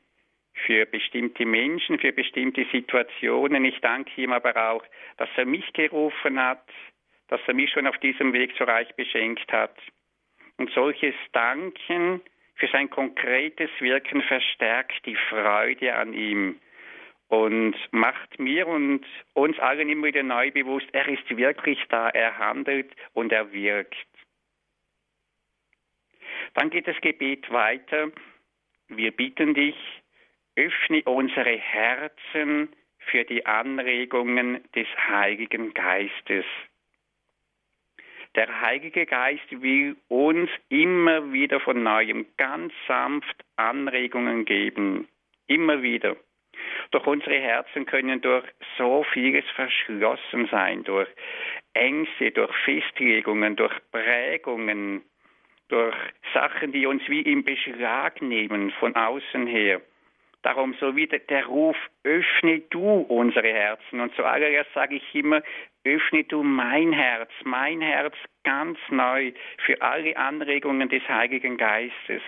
[0.53, 3.65] für bestimmte Menschen, für bestimmte Situationen.
[3.65, 4.83] Ich danke ihm aber auch,
[5.17, 6.65] dass er mich gerufen hat,
[7.27, 9.75] dass er mich schon auf diesem Weg so reich beschenkt hat.
[10.57, 12.21] Und solches Danken
[12.55, 16.59] für sein konkretes Wirken verstärkt die Freude an ihm
[17.31, 22.37] und macht mir und uns allen immer wieder neu bewusst, er ist wirklich da, er
[22.37, 23.95] handelt und er wirkt.
[26.53, 28.11] Dann geht das Gebet weiter.
[28.89, 29.77] Wir bitten dich,
[30.61, 32.69] öffne unsere Herzen
[32.99, 36.45] für die Anregungen des Heiligen Geistes.
[38.35, 45.07] Der Heilige Geist will uns immer wieder von neuem ganz sanft Anregungen geben.
[45.47, 46.15] Immer wieder.
[46.91, 48.45] Doch unsere Herzen können durch
[48.77, 51.09] so vieles verschlossen sein, durch
[51.73, 55.01] Ängste, durch Festlegungen, durch Prägungen,
[55.69, 55.95] durch
[56.33, 59.81] Sachen, die uns wie im Beschlag nehmen von außen her.
[60.43, 63.99] Darum so wie der Ruf, öffne du unsere Herzen.
[63.99, 65.43] Und zuallererst sage ich immer,
[65.83, 69.33] öffne du mein Herz, mein Herz ganz neu
[69.65, 72.23] für alle Anregungen des Heiligen Geistes.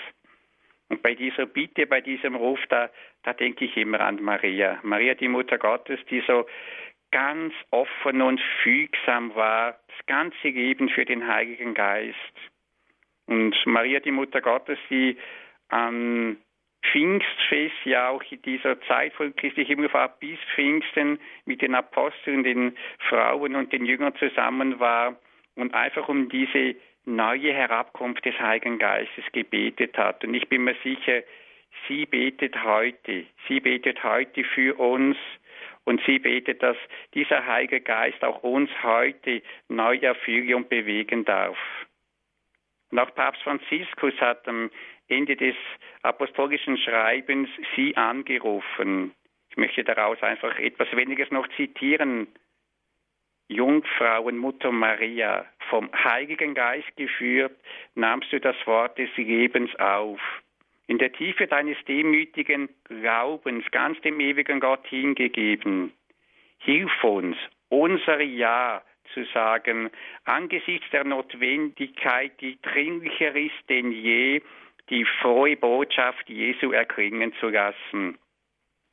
[0.89, 2.89] Und bei dieser Bitte, bei diesem Ruf, da,
[3.23, 4.79] da denke ich immer an Maria.
[4.83, 6.45] Maria, die Mutter Gottes, die so
[7.11, 12.17] ganz offen und fügsam war, das ganze Leben für den Heiligen Geist.
[13.25, 15.17] Und Maria, die Mutter Gottes, die
[15.69, 16.37] an
[16.91, 22.77] Pfingstfest ja auch in dieser Zeit von Christi Himmelfahrt bis Pfingsten mit den Aposteln, den
[23.09, 25.15] Frauen und den Jüngern zusammen war
[25.55, 30.23] und einfach um diese neue Herabkunft des Heiligen Geistes gebetet hat.
[30.23, 31.23] Und ich bin mir sicher,
[31.87, 35.17] sie betet heute, sie betet heute für uns
[35.85, 36.77] und sie betet, dass
[37.13, 41.57] dieser Heilige Geist auch uns heute neu erfüllen und bewegen darf.
[42.91, 44.69] Und auch Papst Franziskus hat am
[45.07, 45.55] Ende des
[46.01, 49.13] apostolischen Schreibens sie angerufen.
[49.49, 52.27] Ich möchte daraus einfach etwas weniges noch zitieren.
[53.47, 57.55] Jungfrauen Mutter Maria, vom Heiligen Geist geführt,
[57.93, 60.19] nahmst du das Wort des Lebens auf.
[60.87, 65.93] In der Tiefe deines demütigen Glaubens ganz dem ewigen Gott hingegeben.
[66.59, 67.37] Hilf uns,
[67.69, 68.81] unser Ja
[69.13, 69.89] zu sagen,
[70.25, 74.41] angesichts der Notwendigkeit, die dringlicher ist denn je,
[74.89, 78.17] die frohe Botschaft Jesu erklingen zu lassen.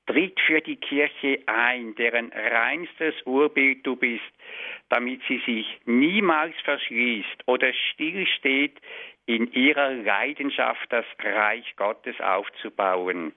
[0.07, 4.33] Tritt für die Kirche ein, deren reinstes Urbild du bist,
[4.89, 8.81] damit sie sich niemals verschließt oder stillsteht,
[9.27, 13.33] in ihrer Leidenschaft das Reich Gottes aufzubauen.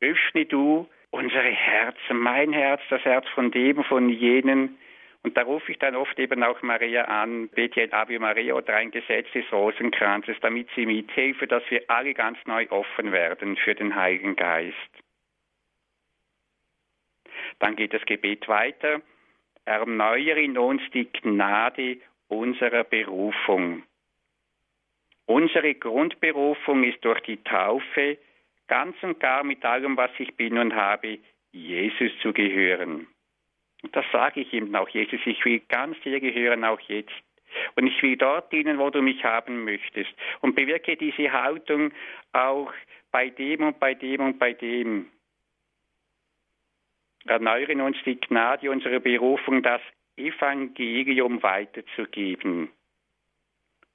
[0.00, 4.76] Öffne du unsere Herzen, mein Herz, das Herz von dem, von jenen,
[5.24, 8.74] und da rufe ich dann oft eben auch Maria an, bete ein Ave Maria oder
[8.74, 13.74] ein Gesetz des Rosenkranzes, damit sie mithilfe, dass wir alle ganz neu offen werden für
[13.74, 14.76] den Heiligen Geist.
[17.60, 19.00] Dann geht das Gebet weiter.
[19.64, 23.84] Erneuere in uns die Gnade unserer Berufung.
[25.26, 28.18] Unsere Grundberufung ist durch die Taufe
[28.66, 31.18] ganz und gar mit allem, was ich bin und habe,
[31.52, 33.06] Jesus zu gehören.
[33.82, 37.12] Und das sage ich ihm auch, Jesus, ich will ganz dir gehören, auch jetzt.
[37.76, 40.10] Und ich will dort dienen, wo du mich haben möchtest.
[40.40, 41.92] Und bewirke diese Haltung
[42.32, 42.72] auch
[43.10, 45.10] bei dem und bei dem und bei dem.
[47.26, 49.80] Erneuern uns die Gnade unserer Berufung, das
[50.16, 52.70] Evangelium weiterzugeben.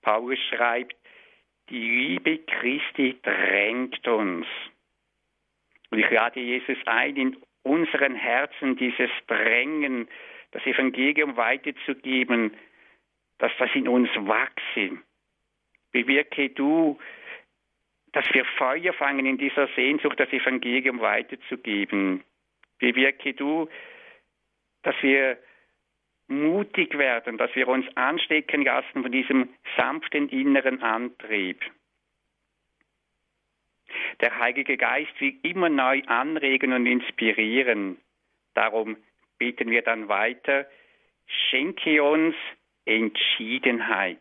[0.02, 0.96] Paulus schreibt,
[1.70, 4.48] die Liebe Christi drängt uns.
[5.90, 10.08] Und ich lade Jesus ein, in unseren Herzen dieses Drängen,
[10.52, 12.56] das Evangelium weiterzugeben,
[13.38, 14.98] dass das in uns wachse.
[15.92, 16.98] Bewirke du,
[18.14, 22.24] dass wir Feuer fangen in dieser Sehnsucht, das Evangelium weiterzugeben.
[22.80, 23.70] Bewirke du,
[24.84, 25.38] dass wir
[26.28, 31.62] mutig werden, dass wir uns anstecken lassen von diesem sanften inneren Antrieb.
[34.22, 37.98] Der Heilige Geist will immer neu anregen und inspirieren.
[38.54, 38.98] Darum
[39.38, 40.66] beten wir dann weiter,
[41.50, 42.36] schenke uns
[42.86, 44.18] Entschiedenheit.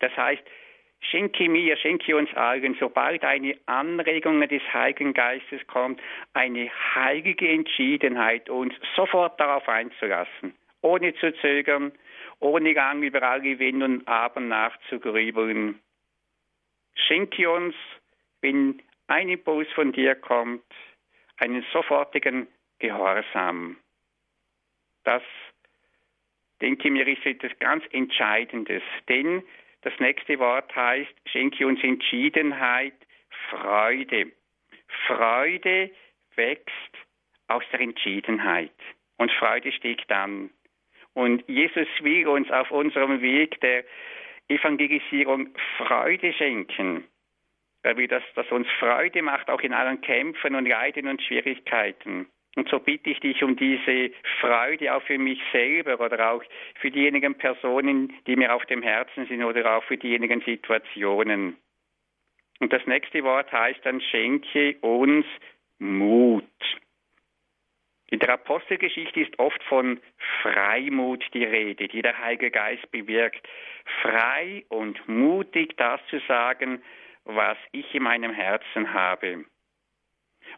[0.00, 0.42] Das heißt,
[1.00, 6.00] schenke mir, schenke uns allen, sobald eine Anregung des Heiligen Geistes kommt,
[6.34, 11.92] eine heilige Entschiedenheit, uns sofort darauf einzulassen, ohne zu zögern,
[12.40, 15.80] ohne lang über alle Wenn und Aber nachzugrübeln,
[16.96, 17.74] Schenke uns,
[18.46, 20.62] wenn ein Impuls von dir kommt,
[21.38, 22.46] einen sofortigen
[22.78, 23.76] Gehorsam.
[25.02, 25.22] Das,
[26.60, 28.84] denke ich mir, ist etwas ganz Entscheidendes.
[29.08, 29.42] Denn
[29.82, 32.94] das nächste Wort heißt, schenke uns Entschiedenheit,
[33.50, 34.30] Freude.
[35.08, 35.90] Freude
[36.36, 36.92] wächst
[37.48, 38.78] aus der Entschiedenheit.
[39.16, 40.50] Und Freude stieg dann.
[41.14, 43.84] Und Jesus will uns auf unserem Weg der
[44.48, 47.08] Evangelisierung Freude schenken.
[47.86, 52.26] Er will, dass das uns Freude macht, auch in allen Kämpfen und Leiden und Schwierigkeiten.
[52.56, 56.42] Und so bitte ich dich um diese Freude auch für mich selber oder auch
[56.80, 61.58] für diejenigen Personen, die mir auf dem Herzen sind oder auch für diejenigen Situationen.
[62.58, 65.24] Und das nächste Wort heißt dann, schenke uns
[65.78, 66.44] Mut.
[68.08, 70.00] In der Apostelgeschichte ist oft von
[70.42, 73.46] Freimut die Rede, die der Heilige Geist bewirkt.
[74.02, 76.82] Frei und mutig das zu sagen,
[77.26, 79.44] was ich in meinem Herzen habe.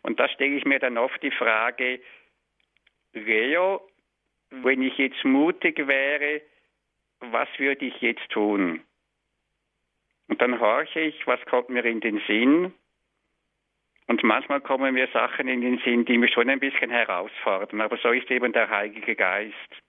[0.02, 2.00] Und da stelle ich mir dann oft die Frage,
[3.12, 3.87] Leo,
[4.50, 6.42] wenn ich jetzt mutig wäre,
[7.20, 8.83] was würde ich jetzt tun?
[10.28, 12.72] Und dann horche ich, was kommt mir in den Sinn?
[14.07, 17.81] Und manchmal kommen mir Sachen in den Sinn, die mich schon ein bisschen herausfordern.
[17.81, 19.83] Aber so ist eben der Heilige Geist.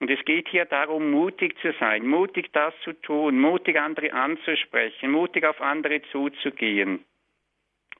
[0.00, 5.10] Und es geht hier darum, mutig zu sein, mutig das zu tun, mutig andere anzusprechen,
[5.10, 7.04] mutig auf andere zuzugehen.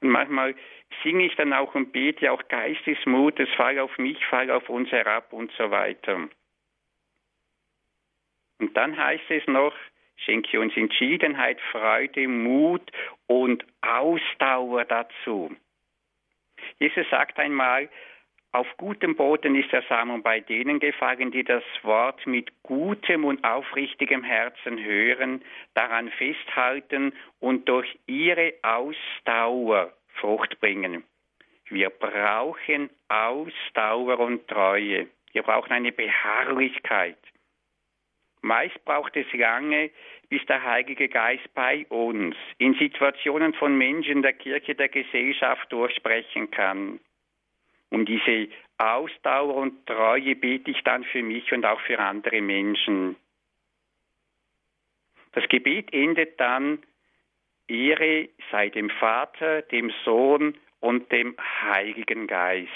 [0.01, 0.55] Und manchmal
[1.03, 5.33] singe ich dann auch und bete auch Geistesmutes, fall auf mich, fall auf uns herab
[5.33, 6.29] und so weiter.
[8.59, 9.73] Und dann heißt es noch,
[10.25, 12.91] Schenke uns Entschiedenheit, Freude, Mut
[13.27, 15.55] und Ausdauer dazu.
[16.77, 17.89] Jesus sagt einmal,
[18.51, 23.43] auf gutem Boden ist der Samen bei denen gefallen, die das Wort mit gutem und
[23.43, 25.43] aufrichtigem Herzen hören,
[25.75, 31.03] daran festhalten und durch ihre Ausdauer Frucht bringen.
[31.69, 35.07] Wir brauchen Ausdauer und Treue.
[35.31, 37.17] Wir brauchen eine Beharrlichkeit.
[38.41, 39.91] Meist braucht es lange,
[40.29, 46.49] bis der Heilige Geist bei uns in Situationen von Menschen der Kirche, der Gesellschaft durchsprechen
[46.49, 46.99] kann.
[47.89, 48.47] Um diese
[48.77, 53.15] Ausdauer und Treue bete ich dann für mich und auch für andere Menschen.
[55.33, 56.79] Das Gebet endet dann,
[57.67, 62.69] Ehre sei dem Vater, dem Sohn und dem Heiligen Geist.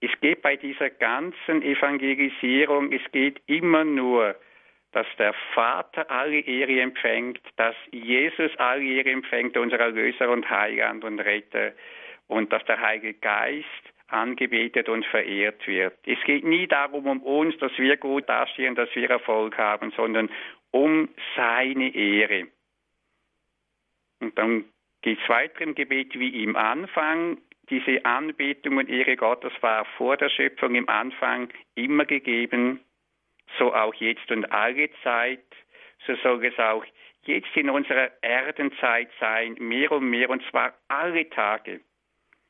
[0.00, 4.36] Es geht bei dieser ganzen Evangelisierung, es geht immer nur,
[4.92, 11.02] dass der Vater alle Ehre empfängt, dass Jesus alle Ehre empfängt, unser Erlöser und Heiland
[11.04, 11.72] und Retter,
[12.28, 13.66] und dass der Heilige Geist
[14.08, 15.94] angebetet und verehrt wird.
[16.06, 20.30] Es geht nie darum um uns, dass wir gut dastehen, dass wir Erfolg haben, sondern
[20.70, 22.46] um seine Ehre.
[24.20, 24.64] Und dann
[25.02, 30.16] geht es weiter im Gebet wie im Anfang diese Anbetung und Ehre Gottes war vor
[30.16, 32.80] der Schöpfung im Anfang immer gegeben,
[33.58, 35.44] so auch jetzt und alle Zeit,
[36.06, 36.84] so soll es auch
[37.24, 41.80] jetzt in unserer Erdenzeit sein, mehr und mehr, und zwar alle Tage.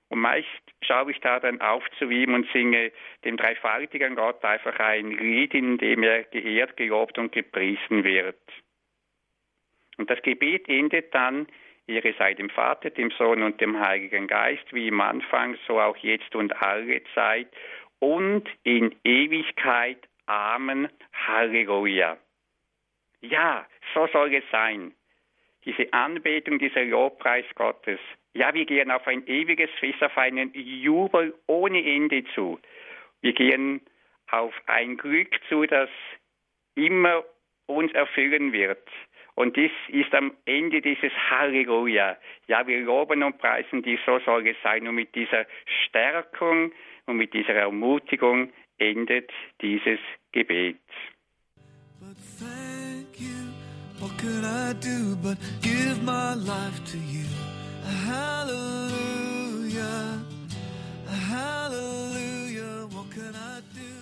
[0.09, 0.47] Und meist
[0.83, 2.93] schaue ich da dann auf zu ihm und singe
[3.25, 8.41] dem dreifaltigen Gott einfach ein Lied, in dem er geehrt, gelobt und gepriesen wird.
[9.99, 11.47] Und das Gebet endet dann
[11.89, 15.97] Ehre sei dem Vater, dem Sohn und dem Heiligen Geist, wie im Anfang, so auch
[15.99, 17.49] jetzt und alle Zeit
[18.01, 19.99] und in Ewigkeit.
[20.27, 20.89] Amen.
[21.13, 22.17] Halleluja.
[23.21, 24.93] Ja, so soll es sein.
[25.67, 28.01] Diese Anbetung, dieser Lobpreis Gottes.
[28.33, 32.59] Ja, wir gehen auf ein ewiges Fest, auf einen Jubel ohne Ende zu.
[33.21, 33.81] Wir gehen
[34.31, 35.91] auf ein Glück zu, das
[36.75, 37.25] immer
[37.67, 38.87] uns erfüllen wird.
[39.35, 42.17] Und dies ist am Ende dieses Halleluja.
[42.47, 44.89] Ja, wir loben und preisen dich, so soll es sein.
[44.89, 45.47] Und mit dieser
[45.85, 46.73] Stärkung
[47.05, 50.01] und mit dieser Ermutigung endet dieses
[50.33, 50.79] Gebet.
[54.27, 57.27] Could I do but give my life to you?
[58.07, 59.45] Hallelujah,
[61.31, 63.93] hallelujah, what can I do?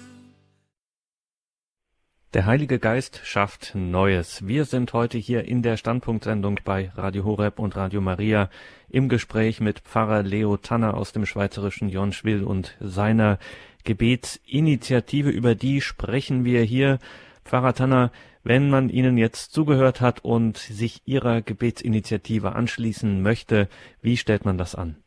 [2.33, 4.47] Der Heilige Geist schafft Neues.
[4.47, 8.49] Wir sind heute hier in der Standpunktsendung bei Radio Horeb und Radio Maria
[8.89, 13.39] im Gespräch mit Pfarrer Leo Tanner aus dem schweizerischen Jonschwil und seiner
[13.85, 15.29] Gebetsinitiative.
[15.29, 16.99] Über die sprechen wir hier.
[17.45, 18.11] Pfarrer Tanner,
[18.45, 23.69] wenn man Ihnen jetzt zugehört hat und sich Ihrer Gebetsinitiative anschließen möchte,
[24.03, 25.03] wie stellt man das an?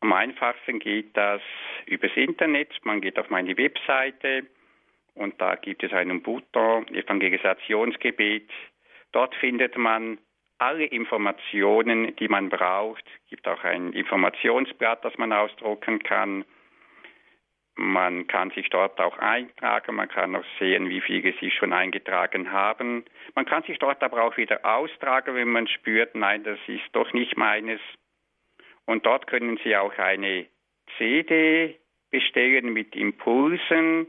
[0.00, 1.42] Am einfachsten geht das
[1.86, 2.68] übers Internet.
[2.84, 4.46] Man geht auf meine Webseite
[5.14, 8.50] und da gibt es einen Button, Evangelisationsgebet.
[9.12, 10.18] Dort findet man
[10.58, 13.04] alle Informationen, die man braucht.
[13.24, 16.44] Es gibt auch ein Informationsblatt, das man ausdrucken kann.
[17.78, 22.50] Man kann sich dort auch eintragen, man kann auch sehen, wie viele sich schon eingetragen
[22.50, 23.04] haben.
[23.34, 27.12] Man kann sich dort aber auch wieder austragen, wenn man spürt, nein, das ist doch
[27.12, 27.80] nicht meines.
[28.86, 30.46] Und dort können Sie auch eine
[30.96, 31.78] CD
[32.10, 34.06] bestellen mit Impulsen,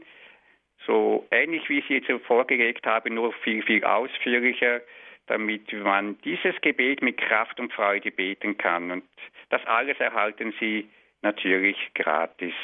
[0.86, 4.80] so ähnlich wie ich sie jetzt vorgelegt habe, nur viel, viel ausführlicher,
[5.26, 8.90] damit man dieses Gebet mit Kraft und Freude beten kann.
[8.90, 9.04] Und
[9.50, 10.88] das alles erhalten Sie
[11.20, 12.54] natürlich gratis.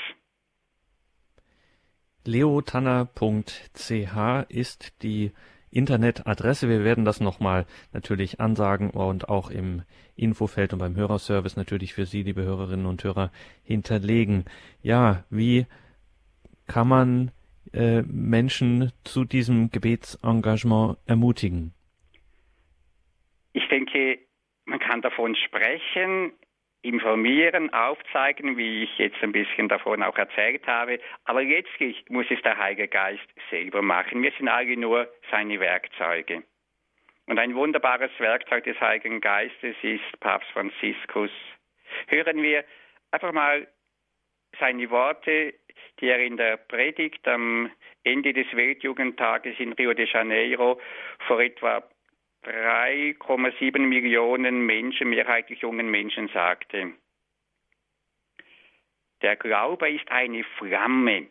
[2.25, 4.17] leotanner.ch
[4.49, 5.33] ist die
[5.71, 6.69] Internetadresse.
[6.69, 9.83] Wir werden das nochmal natürlich ansagen und auch im
[10.17, 13.33] Infofeld und beim Hörerservice natürlich für Sie, liebe Hörerinnen und Hörer,
[13.65, 14.45] hinterlegen.
[14.83, 15.67] Ja, wie
[16.67, 17.31] kann man
[17.73, 21.73] äh, Menschen zu diesem Gebetsengagement ermutigen?
[23.53, 24.19] Ich denke,
[24.65, 26.33] man kann davon sprechen,
[26.85, 31.01] informieren, aufzeigen, wie ich jetzt ein bisschen davon auch erzählt habe.
[31.25, 34.23] Aber letztlich muss es der Heilige Geist selber machen.
[34.23, 36.43] Wir sind alle nur seine Werkzeuge.
[37.27, 41.31] Und ein wunderbares Werkzeug des Heiligen Geistes ist Papst Franziskus.
[42.09, 42.65] Hören wir
[43.11, 43.67] einfach mal
[44.59, 45.55] seine Worte
[46.01, 47.71] die er in der Predigt am
[48.03, 50.81] Ende des Weltjugendtages in Rio de Janeiro
[51.27, 51.83] vor etwa
[52.45, 56.93] 3,7 Millionen Menschen, mehrheitlich jungen Menschen, sagte.
[59.23, 61.29] Der Glaube ist eine Flamme,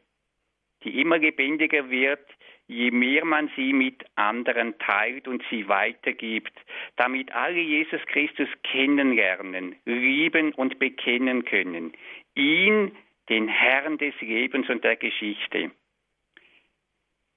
[0.83, 2.27] die immer lebendiger wird,
[2.67, 6.53] je mehr man sie mit anderen teilt und sie weitergibt,
[6.95, 11.93] damit alle Jesus Christus kennenlernen, lieben und bekennen können.
[12.35, 12.95] Ihn,
[13.29, 15.71] den Herrn des Lebens und der Geschichte.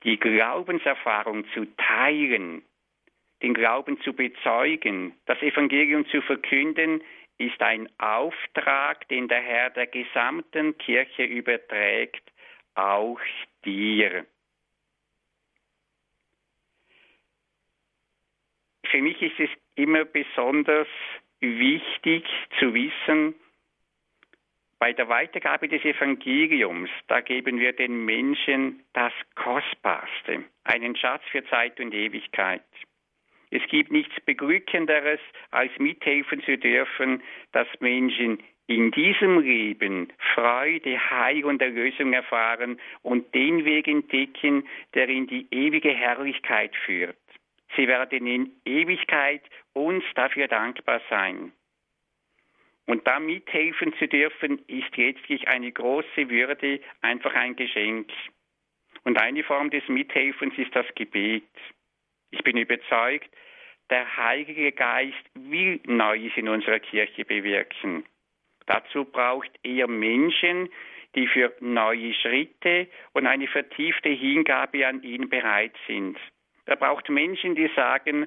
[0.05, 2.63] Die Glaubenserfahrung zu teilen,
[3.43, 7.03] den Glauben zu bezeugen, das Evangelium zu verkünden,
[7.39, 12.23] ist ein Auftrag, den der Herr der gesamten Kirche überträgt,
[12.75, 13.21] auch
[13.65, 14.25] dir.
[18.87, 20.89] Für mich ist es immer besonders
[21.41, 22.25] wichtig
[22.59, 23.35] zu wissen,
[24.79, 31.45] bei der Weitergabe des Evangeliums, da geben wir den Menschen das Kostbarste, einen Schatz für
[31.47, 32.63] Zeit und Ewigkeit.
[33.57, 35.19] Es gibt nichts Beglückenderes,
[35.51, 43.35] als mithelfen zu dürfen, dass Menschen in diesem Leben Freude, Heil und Erlösung erfahren und
[43.35, 47.17] den Weg entdecken, der in die ewige Herrlichkeit führt.
[47.77, 49.41] Sie werden in Ewigkeit
[49.73, 51.51] uns dafür dankbar sein.
[52.85, 58.11] Und da mithelfen zu dürfen, ist letztlich eine große Würde, einfach ein Geschenk.
[59.05, 61.45] Und eine Form des Mithelfens ist das Gebet.
[62.33, 63.31] Ich bin überzeugt,
[63.91, 68.05] der Heilige Geist will Neues in unserer Kirche bewirken.
[68.67, 70.69] Dazu braucht er Menschen,
[71.15, 76.19] die für neue Schritte und eine vertiefte Hingabe an ihn bereit sind.
[76.67, 78.27] Er braucht Menschen, die sagen,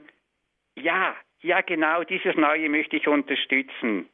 [0.75, 4.09] ja, ja genau, dieses Neue möchte ich unterstützen.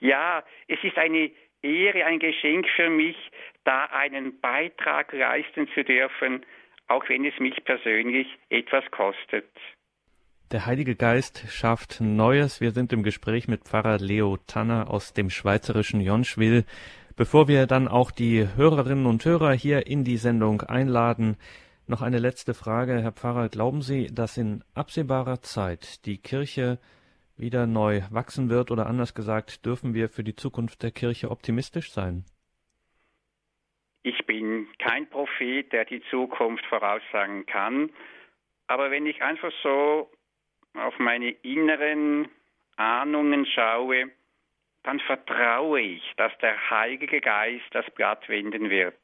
[0.00, 1.30] Ja, es ist eine
[1.62, 3.16] Ehre, ein Geschenk für mich,
[3.64, 6.44] da einen Beitrag leisten zu dürfen,
[6.88, 9.50] auch wenn es mich persönlich etwas kostet.
[10.52, 12.60] Der Heilige Geist schafft Neues.
[12.60, 16.64] Wir sind im Gespräch mit Pfarrer Leo Tanner aus dem schweizerischen Jonschwil.
[17.14, 21.36] Bevor wir dann auch die Hörerinnen und Hörer hier in die Sendung einladen,
[21.86, 23.48] noch eine letzte Frage, Herr Pfarrer.
[23.48, 26.80] Glauben Sie, dass in absehbarer Zeit die Kirche
[27.36, 31.92] wieder neu wachsen wird oder anders gesagt, dürfen wir für die Zukunft der Kirche optimistisch
[31.92, 32.24] sein?
[34.02, 37.90] Ich bin kein Prophet, der die Zukunft voraussagen kann,
[38.66, 40.10] aber wenn ich einfach so
[40.74, 42.28] auf meine inneren
[42.76, 44.10] Ahnungen schaue,
[44.82, 48.98] dann vertraue ich, dass der Heilige Geist das Blatt wenden wird.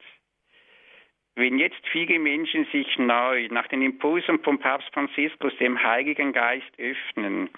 [1.34, 6.72] Wenn jetzt viele Menschen sich neu nach den Impulsen von Papst Franziskus dem Heiligen Geist
[6.78, 7.50] öffnen,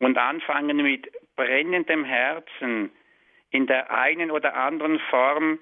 [0.00, 2.90] und anfangen mit brennendem Herzen
[3.50, 5.58] in der einen oder anderen Form,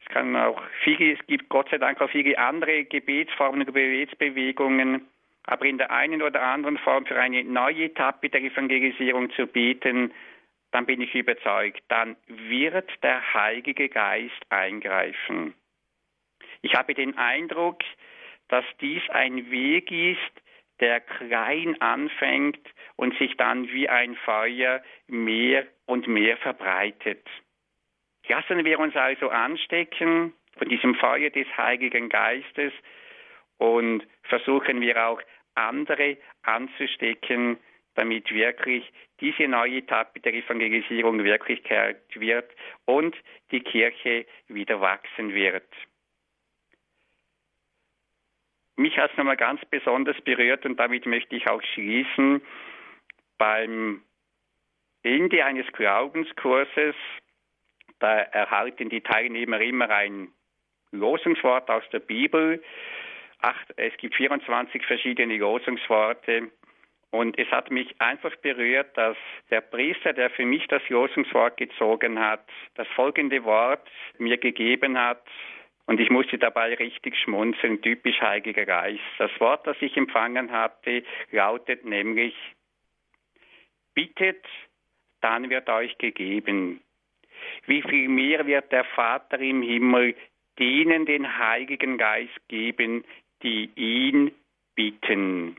[0.00, 5.06] es kann auch viele, es gibt Gott sei Dank auch viele andere Gebetsformen und Gebetsbewegungen,
[5.46, 10.12] aber in der einen oder anderen Form für eine neue Etappe der Evangelisierung zu beten,
[10.72, 15.54] dann bin ich überzeugt, dann wird der Heilige Geist eingreifen.
[16.62, 17.82] Ich habe den Eindruck,
[18.48, 20.20] dass dies ein Weg ist,
[20.80, 22.60] der klein anfängt
[22.96, 27.26] und sich dann wie ein Feuer mehr und mehr verbreitet.
[28.28, 32.72] Lassen wir uns also anstecken von diesem Feuer des Heiligen Geistes
[33.58, 35.22] und versuchen wir auch
[35.56, 37.58] andere anzustecken,
[37.94, 42.50] damit wirklich diese neue Etappe der Evangelisierung Wirklichkeit wird
[42.84, 43.16] und
[43.50, 45.66] die Kirche wieder wachsen wird.
[48.76, 52.42] Mich hat es nochmal ganz besonders berührt und damit möchte ich auch schließen.
[53.38, 54.02] Beim
[55.02, 56.94] Ende eines Glaubenskurses,
[57.98, 60.28] da erhalten die Teilnehmer immer ein
[60.90, 62.62] Losungswort aus der Bibel.
[63.40, 66.50] Acht, es gibt 24 verschiedene Losungsworte.
[67.10, 69.16] Und es hat mich einfach berührt, dass
[69.50, 75.22] der Priester, der für mich das Losungswort gezogen hat, das folgende Wort mir gegeben hat.
[75.86, 79.00] Und ich musste dabei richtig schmunzeln, typisch Heiliger Geist.
[79.18, 82.34] Das Wort, das ich empfangen hatte, lautet nämlich,
[83.94, 84.44] bittet,
[85.20, 86.82] dann wird euch gegeben.
[87.66, 90.14] Wie viel mehr wird der Vater im Himmel
[90.58, 93.04] denen den Heiligen Geist geben,
[93.42, 94.32] die ihn
[94.74, 95.56] bitten.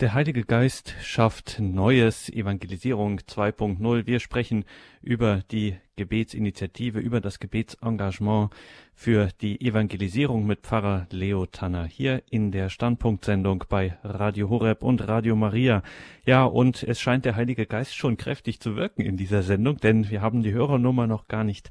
[0.00, 4.06] Der Heilige Geist schafft Neues, Evangelisierung 2.0.
[4.06, 4.64] Wir sprechen
[5.02, 8.50] über die Gebetsinitiative, über das Gebetsengagement
[8.94, 15.06] für die Evangelisierung mit Pfarrer Leo Tanner hier in der Standpunktsendung bei Radio Horeb und
[15.06, 15.82] Radio Maria.
[16.24, 20.08] Ja, und es scheint der Heilige Geist schon kräftig zu wirken in dieser Sendung, denn
[20.08, 21.70] wir haben die Hörernummer noch gar nicht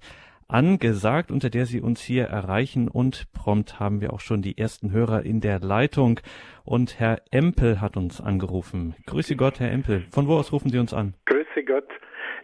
[0.50, 2.88] angesagt, unter der Sie uns hier erreichen.
[2.90, 6.20] Und prompt haben wir auch schon die ersten Hörer in der Leitung.
[6.66, 8.96] Und Herr Empel hat uns angerufen.
[9.06, 10.06] Grüße Gott, Herr Empel.
[10.12, 11.14] Von wo aus rufen Sie uns an?
[11.26, 11.88] Grüße Gott.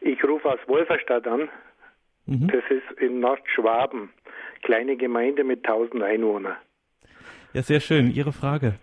[0.02, 1.50] Ich rufe aus Wolferstadt an.
[2.26, 2.48] Mhm.
[2.48, 4.10] Das ist in Nordschwaben.
[4.62, 6.56] Kleine Gemeinde mit 1000 Einwohnern.
[7.54, 8.12] Ja, sehr schön.
[8.12, 8.76] Ihre Frage.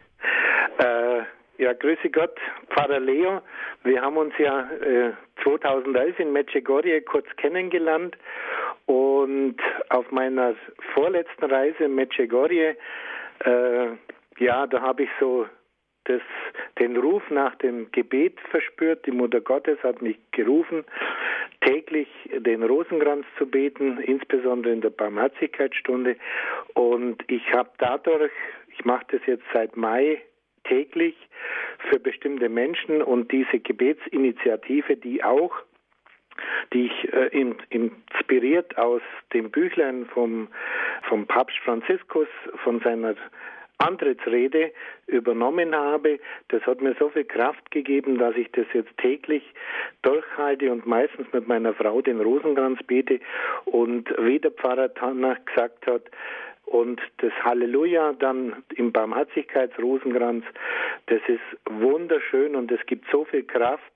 [1.63, 2.37] Ja, grüße Gott,
[2.71, 3.41] Pfarrer Leo.
[3.85, 5.13] Wir haben uns ja äh,
[5.45, 8.17] 2011 in Medjugorje kurz kennengelernt
[8.87, 9.55] und
[9.91, 10.57] auf meiner
[10.93, 12.77] vorletzten Reise in Medjugorje,
[13.45, 13.87] äh,
[14.39, 15.47] ja, da habe ich so
[16.03, 16.21] das,
[16.81, 19.07] den Ruf nach dem Gebet verspürt.
[19.07, 20.85] Die Mutter Gottes hat mich gerufen,
[21.61, 22.09] täglich
[22.39, 26.17] den Rosenkranz zu beten, insbesondere in der Barmherzigkeitsstunde.
[26.75, 28.33] Und ich habe dadurch,
[28.77, 30.21] ich mache das jetzt seit Mai
[30.65, 31.15] täglich
[31.91, 35.53] für bestimmte Menschen und diese Gebetsinitiative, die auch
[36.73, 39.03] die ich äh, inspiriert aus
[39.33, 40.49] dem Büchlein vom,
[41.09, 42.29] vom Papst Franziskus,
[42.65, 43.15] von seiner
[43.79, 44.73] Antrittsrede
[45.07, 49.43] übernommen habe, das hat mir so viel Kraft gegeben, dass ich das jetzt täglich
[50.03, 53.19] durchhalte und meistens mit meiner Frau den Rosenkranz bete.
[53.65, 56.03] Und wie der Pfarrer Tanner gesagt hat,
[56.73, 60.45] und das Halleluja dann im Barmherzigkeitsrosenkranz,
[61.07, 63.93] das ist wunderschön und es gibt so viel Kraft.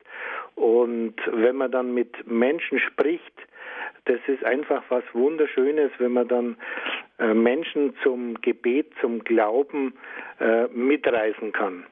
[0.54, 3.32] Und wenn man dann mit Menschen spricht,
[4.04, 6.56] das ist einfach was Wunderschönes, wenn man dann
[7.18, 9.94] äh, Menschen zum Gebet, zum Glauben
[10.38, 11.84] äh, mitreißen kann.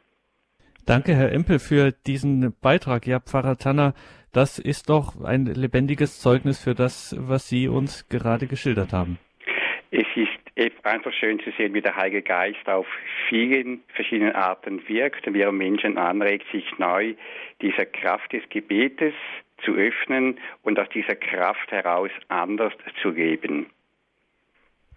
[0.86, 3.06] Danke, Herr Empel, für diesen Beitrag.
[3.06, 3.94] Ja, Pfarrer Tanner,
[4.32, 9.18] das ist doch ein lebendiges Zeugnis für das, was Sie uns gerade geschildert haben.
[9.90, 10.33] Es ist
[10.84, 12.86] einfach schön zu sehen, wie der Heilige Geist auf
[13.28, 17.14] vielen verschiedenen Arten wirkt und wie er Menschen anregt, sich neu
[17.60, 19.14] dieser Kraft des Gebetes
[19.64, 23.66] zu öffnen und aus dieser Kraft heraus anders zu leben.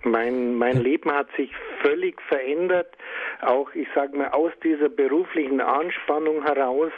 [0.08, 1.52] Mein, mein Leben hat sich
[1.82, 2.96] völlig verändert,
[3.42, 6.92] auch ich sage mal aus dieser beruflichen Anspannung heraus.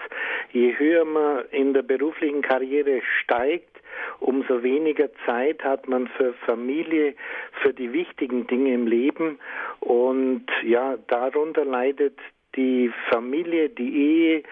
[0.52, 3.78] Je höher man in der beruflichen Karriere steigt,
[4.20, 7.16] umso weniger Zeit hat man für Familie,
[7.62, 9.40] für die wichtigen Dinge im Leben.
[9.80, 12.18] Und ja, darunter leidet
[12.56, 14.44] die Familie, die Ehe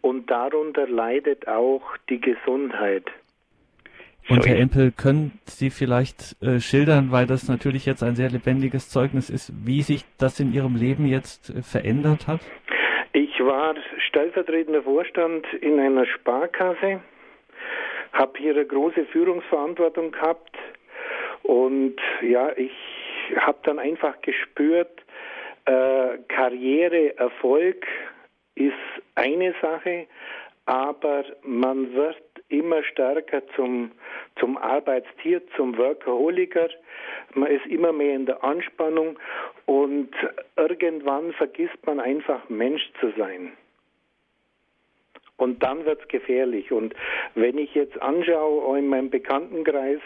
[0.00, 3.10] und darunter leidet auch die Gesundheit.
[4.28, 8.88] Und Herr Empel, können Sie vielleicht äh, schildern, weil das natürlich jetzt ein sehr lebendiges
[8.88, 12.40] Zeugnis ist, wie sich das in Ihrem Leben jetzt äh, verändert hat?
[13.12, 13.74] Ich war
[14.08, 17.00] stellvertretender Vorstand in einer Sparkasse
[18.12, 20.56] habe hier eine große Führungsverantwortung gehabt
[21.42, 22.72] und ja, ich
[23.36, 25.02] habe dann einfach gespürt,
[25.64, 27.86] äh, Karriere, Erfolg
[28.54, 28.74] ist
[29.14, 30.06] eine Sache,
[30.66, 33.90] aber man wird immer stärker zum,
[34.38, 36.68] zum Arbeitstier, zum Workaholiker.
[37.34, 39.18] Man ist immer mehr in der Anspannung
[39.66, 40.10] und
[40.56, 43.52] irgendwann vergisst man einfach Mensch zu sein.
[45.38, 46.70] Und dann wird es gefährlich.
[46.70, 46.94] Und
[47.34, 49.98] wenn ich jetzt anschaue, in meinem Bekanntenkreis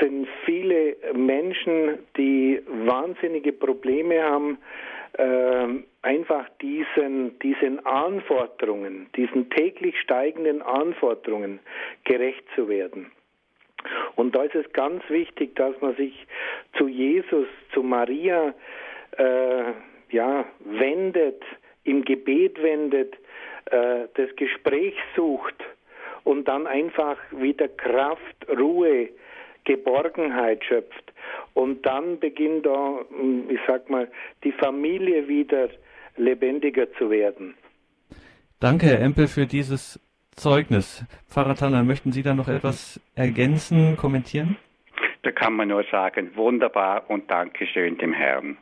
[0.00, 4.58] sind viele Menschen, die wahnsinnige Probleme haben,
[6.02, 11.60] einfach diesen, diesen Anforderungen, diesen täglich steigenden Anforderungen
[12.04, 13.10] gerecht zu werden.
[14.16, 16.26] Und da ist es ganz wichtig, dass man sich
[16.76, 18.54] zu Jesus, zu Maria,
[19.16, 19.72] äh,
[20.10, 21.42] ja, wendet,
[21.84, 23.14] im Gebet wendet,
[23.66, 25.54] äh, das Gespräch sucht
[26.24, 29.08] und dann einfach wieder Kraft, Ruhe,
[29.66, 31.12] Geborgenheit schöpft.
[31.52, 34.08] Und dann beginnt da, hm, ich sag mal,
[34.44, 35.68] die Familie wieder
[36.16, 37.54] lebendiger zu werden.
[38.60, 40.00] Danke, Herr Empel, für dieses
[40.34, 41.04] Zeugnis.
[41.28, 44.56] Pfarrer Tanner, möchten Sie da noch etwas ergänzen, kommentieren?
[45.22, 48.58] Da kann man nur sagen, wunderbar und Dankeschön dem Herrn.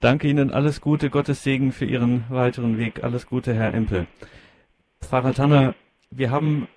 [0.00, 3.04] Danke Ihnen, alles Gute, Gottes Segen für Ihren weiteren Weg.
[3.04, 4.06] Alles Gute, Herr Empel.
[5.00, 5.74] Pfarrer Tanner,
[6.10, 6.68] wir haben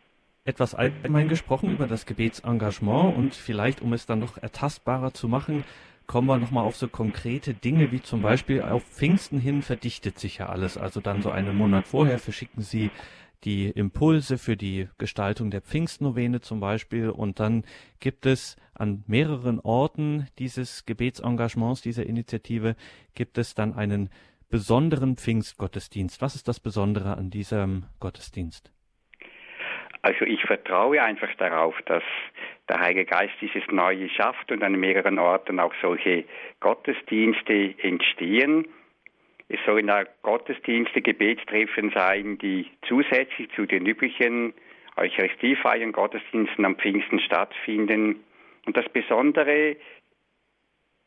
[0.46, 5.64] etwas allgemein gesprochen über das Gebetsengagement und vielleicht, um es dann noch ertastbarer zu machen,
[6.06, 10.38] kommen wir nochmal auf so konkrete Dinge, wie zum Beispiel auf Pfingsten hin verdichtet sich
[10.38, 10.78] ja alles.
[10.78, 12.92] Also dann so einen Monat vorher verschicken Sie
[13.44, 17.64] die Impulse für die Gestaltung der Pfingstnovene zum Beispiel und dann
[18.00, 22.76] gibt es an mehreren Orten dieses Gebetsengagements, dieser Initiative,
[23.14, 24.10] gibt es dann einen
[24.50, 26.22] besonderen Pfingstgottesdienst.
[26.22, 28.72] Was ist das Besondere an diesem Gottesdienst?
[30.06, 32.04] Also ich vertraue einfach darauf, dass
[32.70, 36.26] der Heilige Geist dieses Neue schafft und an mehreren Orten auch solche
[36.60, 38.68] Gottesdienste entstehen.
[39.50, 44.54] Es sollen da Gottesdienste, Gebetstreffen sein, die zusätzlich zu den üblichen
[44.96, 48.24] Eucharistiefeiern, Gottesdiensten am Pfingsten stattfinden.
[48.68, 49.76] Und das Besondere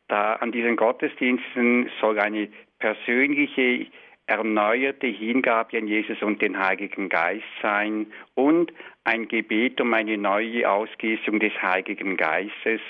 [0.09, 2.49] da an diesen Gottesdiensten soll eine
[2.81, 3.87] persönliche
[4.29, 8.73] erneuerte Hingabe an Jesus und den Heiligen Geist sein und
[9.05, 12.81] ein Gebet um eine neue Ausgießung des Heiligen Geistes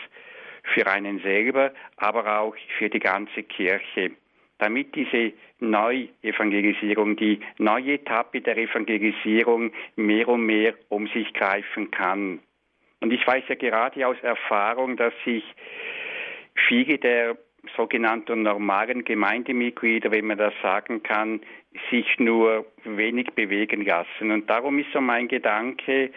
[0.74, 4.10] für einen selber, aber auch für die ganze Kirche,
[4.58, 12.40] damit diese Neuevangelisierung, die neue Etappe der Evangelisierung mehr und mehr um sich greifen kann.
[13.00, 15.44] Und ich weiß ja gerade aus Erfahrung, dass sich
[16.66, 17.36] viele der
[17.76, 21.40] sogenannten normalen Gemeindemitglieder, wenn man das sagen kann,
[21.90, 24.30] sich nur wenig bewegen lassen.
[24.30, 26.10] Und darum ist so mein Gedanke,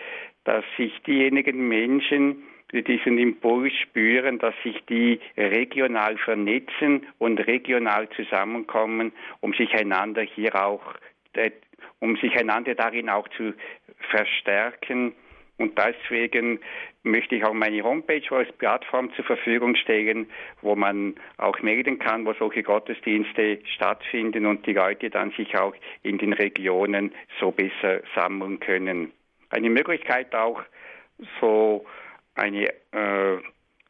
[0.43, 8.09] dass sich diejenigen Menschen, die diesen Impuls spüren, dass sich die regional vernetzen und regional
[8.09, 10.95] zusammenkommen, um sich einander hier auch,
[11.33, 11.51] äh,
[11.99, 13.53] um sich einander darin auch zu
[14.09, 15.13] verstärken
[15.57, 16.59] und deswegen
[17.03, 20.27] möchte ich auch meine Homepage als Plattform zur Verfügung stellen,
[20.61, 25.75] wo man auch melden kann, wo solche Gottesdienste stattfinden und die Leute dann sich auch
[26.03, 29.11] in den Regionen so besser sammeln können.
[29.49, 30.61] Eine Möglichkeit auch
[31.39, 31.85] so
[32.35, 33.37] eine äh,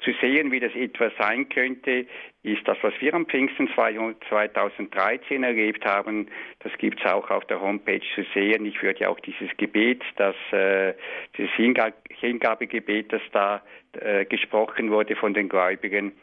[0.04, 2.06] zu sehen, wie das etwa sein könnte,
[2.44, 6.28] ist das, was wir am Pfingsten 2013 erlebt haben.
[6.60, 8.66] Das gibt es auch auf der Homepage zu sehen.
[8.66, 10.94] Ich würde ja auch dieses Gebet, das, äh,
[11.38, 13.62] dieses Hingabegebet, das da
[13.94, 16.14] äh, gesprochen wurde von den Gläubigen,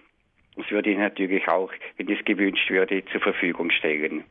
[0.58, 4.24] das würde ich natürlich auch, wenn es gewünscht würde, zur Verfügung stellen.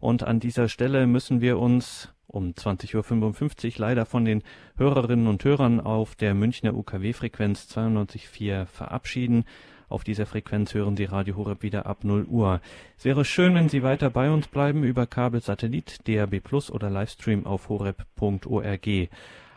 [0.00, 4.42] Und an dieser Stelle müssen wir uns um 20.55 Uhr leider von den
[4.76, 9.44] Hörerinnen und Hörern auf der Münchner UKW-Frequenz 92.4 verabschieden.
[9.88, 12.60] Auf dieser Frequenz hören Sie Radio Horeb wieder ab 0 Uhr.
[12.96, 16.90] Es wäre schön, wenn Sie weiter bei uns bleiben über Kabel, Satellit, DAB Plus oder
[16.90, 18.88] Livestream auf horeb.org.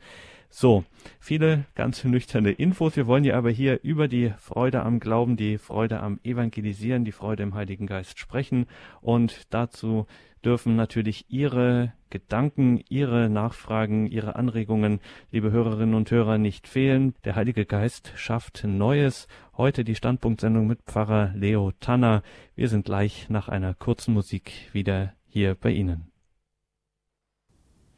[0.48, 0.84] So,
[1.18, 2.94] viele ganz nüchterne Infos.
[2.96, 7.12] Wir wollen ja aber hier über die Freude am Glauben, die Freude am Evangelisieren, die
[7.12, 8.66] Freude im Heiligen Geist sprechen
[9.00, 10.06] und dazu
[10.46, 15.00] dürfen natürlich Ihre Gedanken, Ihre Nachfragen, Ihre Anregungen,
[15.32, 17.12] liebe Hörerinnen und Hörer, nicht fehlen.
[17.24, 19.26] Der Heilige Geist schafft Neues.
[19.56, 22.22] Heute die Standpunktsendung mit Pfarrer Leo Tanner.
[22.54, 26.12] Wir sind gleich nach einer kurzen Musik wieder hier bei Ihnen.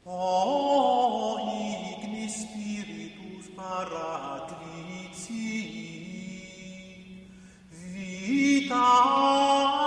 [0.03, 1.37] Oh,
[8.01, 9.78] vita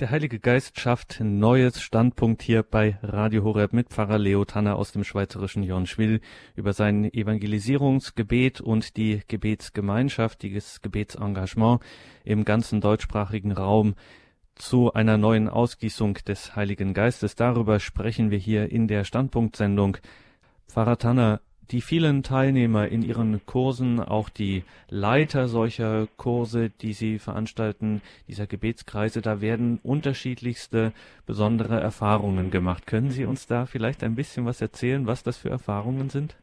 [0.00, 4.76] Der Heilige Geist schafft ein neues Standpunkt hier bei Radio Horeb mit Pfarrer Leo Tanner
[4.76, 6.20] aus dem schweizerischen Jonschwil
[6.54, 11.82] über sein Evangelisierungsgebet und die Gebetsgemeinschaft, dieses Gebetsengagement
[12.22, 13.96] im ganzen deutschsprachigen Raum
[14.54, 17.34] zu einer neuen Ausgießung des Heiligen Geistes.
[17.34, 19.96] Darüber sprechen wir hier in der Standpunktsendung.
[20.68, 21.40] Pfarrer Tanner,
[21.70, 28.46] die vielen Teilnehmer in ihren Kursen, auch die Leiter solcher Kurse, die sie veranstalten, dieser
[28.46, 30.92] Gebetskreise, da werden unterschiedlichste
[31.26, 32.86] besondere Erfahrungen gemacht.
[32.86, 36.36] Können Sie uns da vielleicht ein bisschen was erzählen, was das für Erfahrungen sind?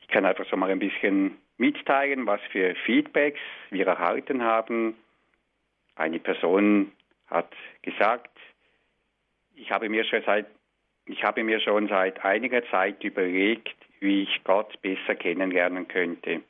[0.00, 3.40] Ich kann einfach so mal ein bisschen mitteilen, was für Feedbacks
[3.70, 4.94] wir erhalten haben.
[5.94, 6.92] Eine Person
[7.26, 7.52] hat
[7.82, 8.36] gesagt,
[9.54, 10.46] ich habe mir schon seit
[11.06, 16.42] ich habe mir schon seit einiger Zeit überlegt, wie ich Gott besser kennenlernen könnte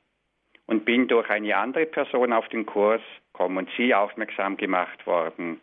[0.67, 3.03] und bin durch eine andere Person auf den Kurs
[3.35, 5.61] Komm und Sie aufmerksam gemacht worden.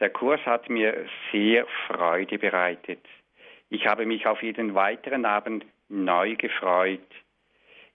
[0.00, 3.04] Der Kurs hat mir sehr Freude bereitet.
[3.68, 7.00] Ich habe mich auf jeden weiteren Abend neu gefreut.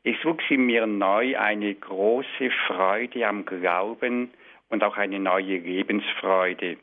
[0.04, 4.32] Es wuchs in mir neu eine große Freude am Glauben
[4.70, 6.78] und auch eine neue Lebensfreude.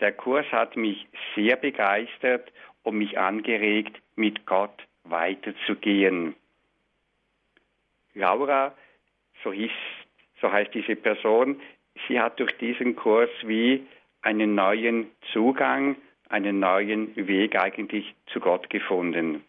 [0.00, 6.34] Der Kurs hat mich sehr begeistert und mich angeregt, mit Gott weiterzugehen.
[8.14, 8.74] Laura,
[9.42, 9.72] so, hieß,
[10.40, 11.60] so heißt diese Person,
[12.08, 13.86] sie hat durch diesen Kurs wie
[14.22, 15.96] einen neuen Zugang,
[16.28, 19.44] einen neuen Weg eigentlich zu Gott gefunden.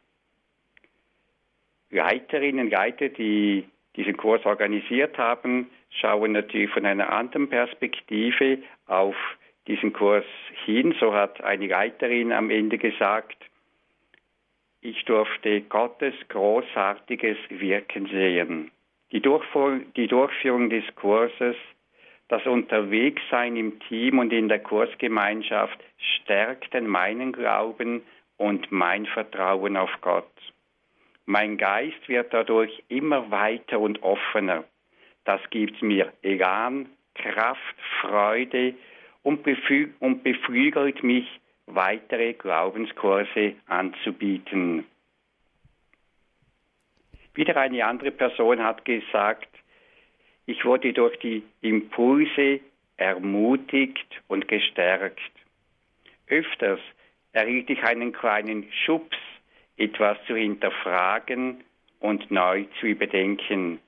[1.90, 9.16] Leiterinnen, Leiter, die diesen Kurs organisiert haben, schauen natürlich von einer anderen Perspektive auf
[9.68, 10.26] diesen Kurs
[10.66, 10.96] hin.
[11.00, 13.38] So hat eine Leiterin am Ende gesagt,
[14.82, 18.72] ich durfte Gottes großartiges Wirken sehen.
[19.12, 21.56] Die, Durchführung, die Durchführung des Kurses,
[22.28, 28.04] das Unterwegssein im Team und in der Kursgemeinschaft stärkten meinen Glauben
[28.38, 30.32] und mein Vertrauen auf Gott.
[31.26, 34.64] Mein Geist wird dadurch immer weiter und offener.
[35.24, 38.76] Das gibt mir Elan, Kraft, Freude
[39.26, 41.28] und, befü und beflügelt mich,
[41.66, 44.86] weitere Glaubenskurse anzubieten.
[47.34, 49.50] Wieder eine andere Person hat gesagt,
[50.46, 52.60] ich wurde durch die Impulse
[52.98, 55.20] ermutigt und gestärkt.
[56.28, 56.80] Öfters
[57.34, 59.18] erhielt ich einen kleinen Schubs,
[59.76, 61.64] etwas zu hinterfragen
[62.00, 63.80] und neu zu überdenken.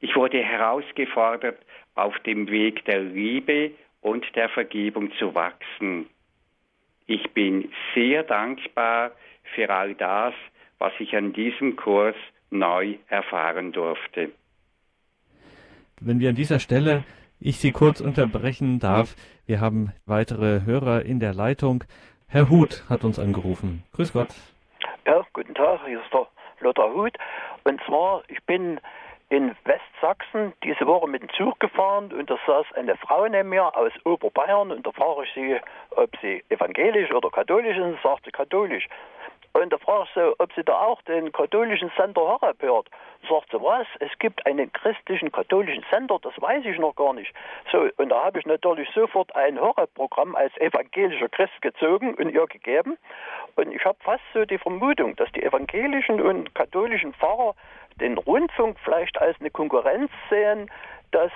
[0.00, 1.58] Ich wurde herausgefordert,
[1.94, 3.72] auf dem Weg der Liebe
[4.02, 6.06] und der Vergebung zu wachsen.
[7.06, 9.12] Ich bin sehr dankbar
[9.54, 10.34] für all das,
[10.78, 12.16] was ich an diesem Kurs
[12.50, 14.30] neu erfahren durfte.
[16.00, 17.04] Wenn wir an dieser Stelle
[17.44, 21.82] ich Sie kurz unterbrechen darf, wir haben weitere Hörer in der Leitung.
[22.28, 23.82] Herr Huth hat uns angerufen.
[23.94, 24.28] Grüß Gott.
[25.06, 26.28] Ja, guten Tag, hier ist der
[26.60, 27.16] Lothar Huth.
[27.64, 28.78] Und zwar, ich bin
[29.32, 33.74] in Westsachsen diese Woche mit dem Zug gefahren und da saß eine Frau neben mir
[33.74, 35.56] aus Oberbayern und da frage ich sie,
[35.96, 38.86] ob sie evangelisch oder katholisch ist und sie katholisch.
[39.54, 42.90] Und da frage ich sie, ob sie da auch den katholischen Sender Horeb hört.
[43.28, 43.86] Sagt sie, was?
[44.00, 47.32] Es gibt einen christlichen katholischen Sender, das weiß ich noch gar nicht.
[47.70, 52.46] So, und da habe ich natürlich sofort ein Horeb-Programm als evangelischer Christ gezogen und ihr
[52.46, 52.98] gegeben.
[53.56, 57.54] Und ich habe fast so die Vermutung, dass die evangelischen und katholischen Pfarrer
[58.02, 60.70] den Rundfunk vielleicht als eine Konkurrenz sehen,
[61.12, 61.30] dass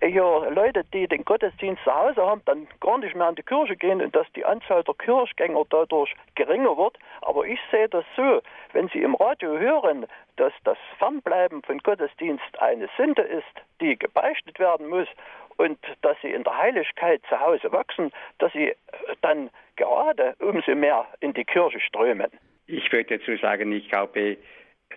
[0.00, 3.42] äh, hier Leute, die den Gottesdienst zu Hause haben, dann gar nicht mehr an die
[3.42, 6.98] Kirche gehen und dass die Anzahl der Kirchgänger dadurch geringer wird.
[7.22, 8.40] Aber ich sehe das so,
[8.72, 10.06] wenn Sie im Radio hören,
[10.36, 13.44] dass das Fernbleiben von Gottesdienst eine Sünde ist,
[13.80, 15.08] die gebeichtet werden muss
[15.56, 18.76] und dass Sie in der Heiligkeit zu Hause wachsen, dass Sie äh,
[19.22, 22.30] dann gerade umso mehr in die Kirche strömen.
[22.66, 24.36] Ich würde dazu sagen, ich glaube,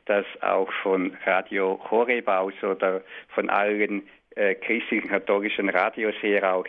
[0.06, 6.66] dass auch von Radio Horeb aus oder von allen äh, christlichen katholischen Radios her auch,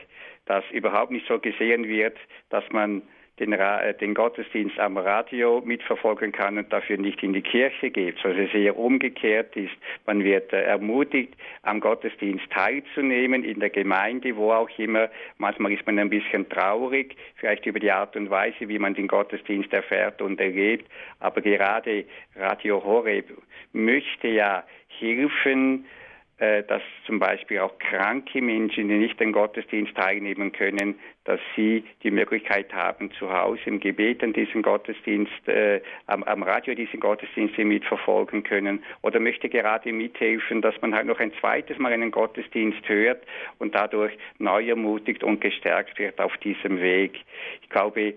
[0.46, 2.16] dass überhaupt nicht so gesehen wird,
[2.50, 3.02] dass man
[3.40, 8.16] den, äh, den, Gottesdienst am Radio mitverfolgen kann und dafür nicht in die Kirche geht.
[8.24, 9.72] Also es eher umgekehrt ist,
[10.06, 15.08] man wird äh, ermutigt, am Gottesdienst teilzunehmen, in der Gemeinde, wo auch immer.
[15.38, 19.08] Manchmal ist man ein bisschen traurig, vielleicht über die Art und Weise, wie man den
[19.08, 20.88] Gottesdienst erfährt und erlebt.
[21.18, 22.04] Aber gerade
[22.36, 23.32] Radio Horeb
[23.72, 26.03] möchte ja helfen, äh,
[26.38, 32.10] dass zum Beispiel auch kranke Menschen, die nicht an Gottesdienst teilnehmen können, dass sie die
[32.10, 37.56] Möglichkeit haben, zu Hause im Gebet an diesen Gottesdienst, äh, am, am, Radio diesen Gottesdienst
[37.56, 42.86] mitverfolgen können oder möchte gerade mithelfen, dass man halt noch ein zweites Mal einen Gottesdienst
[42.88, 43.22] hört
[43.58, 47.18] und dadurch neu ermutigt und gestärkt wird auf diesem Weg.
[47.62, 48.14] Ich glaube, äh,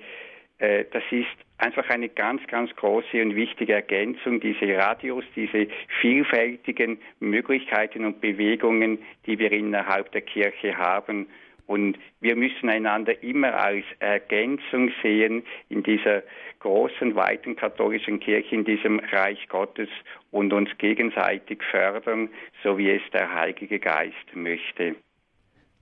[0.59, 1.27] das ist
[1.57, 5.67] einfach eine ganz, ganz große und wichtige Ergänzung, diese Radios, diese
[6.01, 11.27] vielfältigen Möglichkeiten und Bewegungen, die wir innerhalb der Kirche haben.
[11.65, 16.23] Und wir müssen einander immer als Ergänzung sehen in dieser
[16.59, 19.89] großen, weiten katholischen Kirche, in diesem Reich Gottes
[20.31, 22.29] und uns gegenseitig fördern,
[22.63, 24.95] so wie es der Heilige Geist möchte.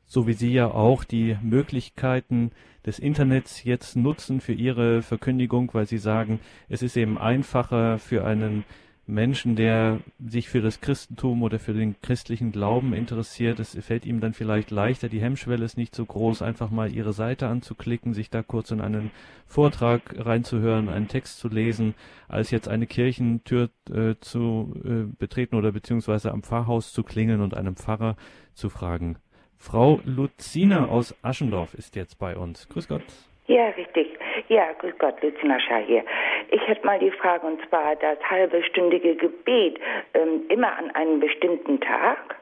[0.07, 2.51] So wie Sie ja auch die Möglichkeiten
[2.85, 8.25] des Internets jetzt nutzen für ihre Verkündigung, weil sie sagen, es ist eben einfacher für
[8.25, 8.63] einen
[9.07, 14.19] Menschen, der sich für das Christentum oder für den christlichen Glauben interessiert, es fällt ihm
[14.19, 18.31] dann vielleicht leichter, die Hemmschwelle ist nicht so groß, einfach mal ihre Seite anzuklicken, sich
[18.31, 19.11] da kurz in einen
[19.45, 21.93] Vortrag reinzuhören, einen Text zu lesen,
[22.27, 27.53] als jetzt eine Kirchentür äh, zu äh, betreten oder beziehungsweise am Pfarrhaus zu klingeln und
[27.53, 28.15] einem Pfarrer
[28.55, 29.17] zu fragen,
[29.57, 32.67] Frau Luzina aus Aschendorf ist jetzt bei uns.
[32.69, 33.03] Grüß Gott.
[33.47, 34.07] Ja, richtig.
[34.49, 36.03] Ja, grüß Gott, Luzina Schar hier.
[36.49, 39.79] Ich hätte mal die Frage, und zwar das halbestündige Gebet
[40.13, 42.35] ähm, immer an einem bestimmten Tag?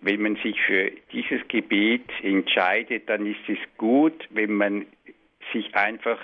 [0.00, 4.86] Wenn man sich für dieses Gebet entscheidet, dann ist es gut, wenn man
[5.52, 6.18] sich einfach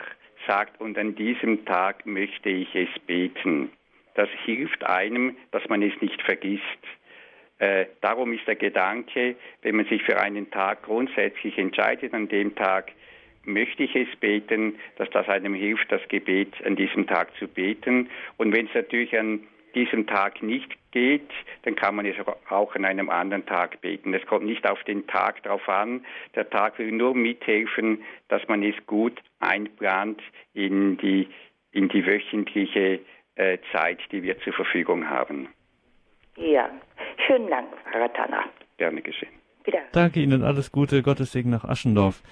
[0.46, 3.70] sagt, und an diesem Tag möchte ich es beten.
[4.14, 6.62] Das hilft einem, dass man es nicht vergisst.
[7.60, 12.54] Äh, darum ist der Gedanke, wenn man sich für einen Tag grundsätzlich entscheidet, an dem
[12.54, 12.92] Tag
[13.44, 18.08] möchte ich es beten, dass das einem hilft, das Gebet an diesem Tag zu beten.
[18.38, 19.40] Und wenn es natürlich an
[19.74, 21.30] diesem Tag nicht geht,
[21.62, 22.16] dann kann man es
[22.48, 24.14] auch an einem anderen Tag beten.
[24.14, 26.04] Es kommt nicht auf den Tag drauf an.
[26.34, 30.22] Der Tag will nur mithelfen, dass man es gut einplant
[30.54, 31.28] in die,
[31.72, 33.00] in die wöchentliche
[33.36, 35.48] äh, Zeit, die wir zur Verfügung haben.
[36.36, 36.70] Ja,
[37.26, 38.44] schönen Dank, Frau Ratana.
[38.76, 39.32] Gerne geschehen.
[39.64, 39.80] Wieder.
[39.92, 42.22] Danke Ihnen, alles Gute, Gottes Segen nach Aschendorf.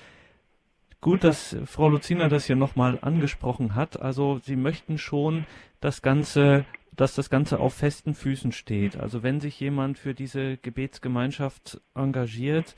[1.01, 4.01] Gut, dass Frau Luzina das hier nochmal angesprochen hat.
[4.01, 5.47] Also Sie möchten schon
[5.81, 6.64] das Ganze,
[6.97, 8.99] dass das Ganze auf festen Füßen steht.
[8.99, 12.75] Also wenn sich jemand für diese Gebetsgemeinschaft engagiert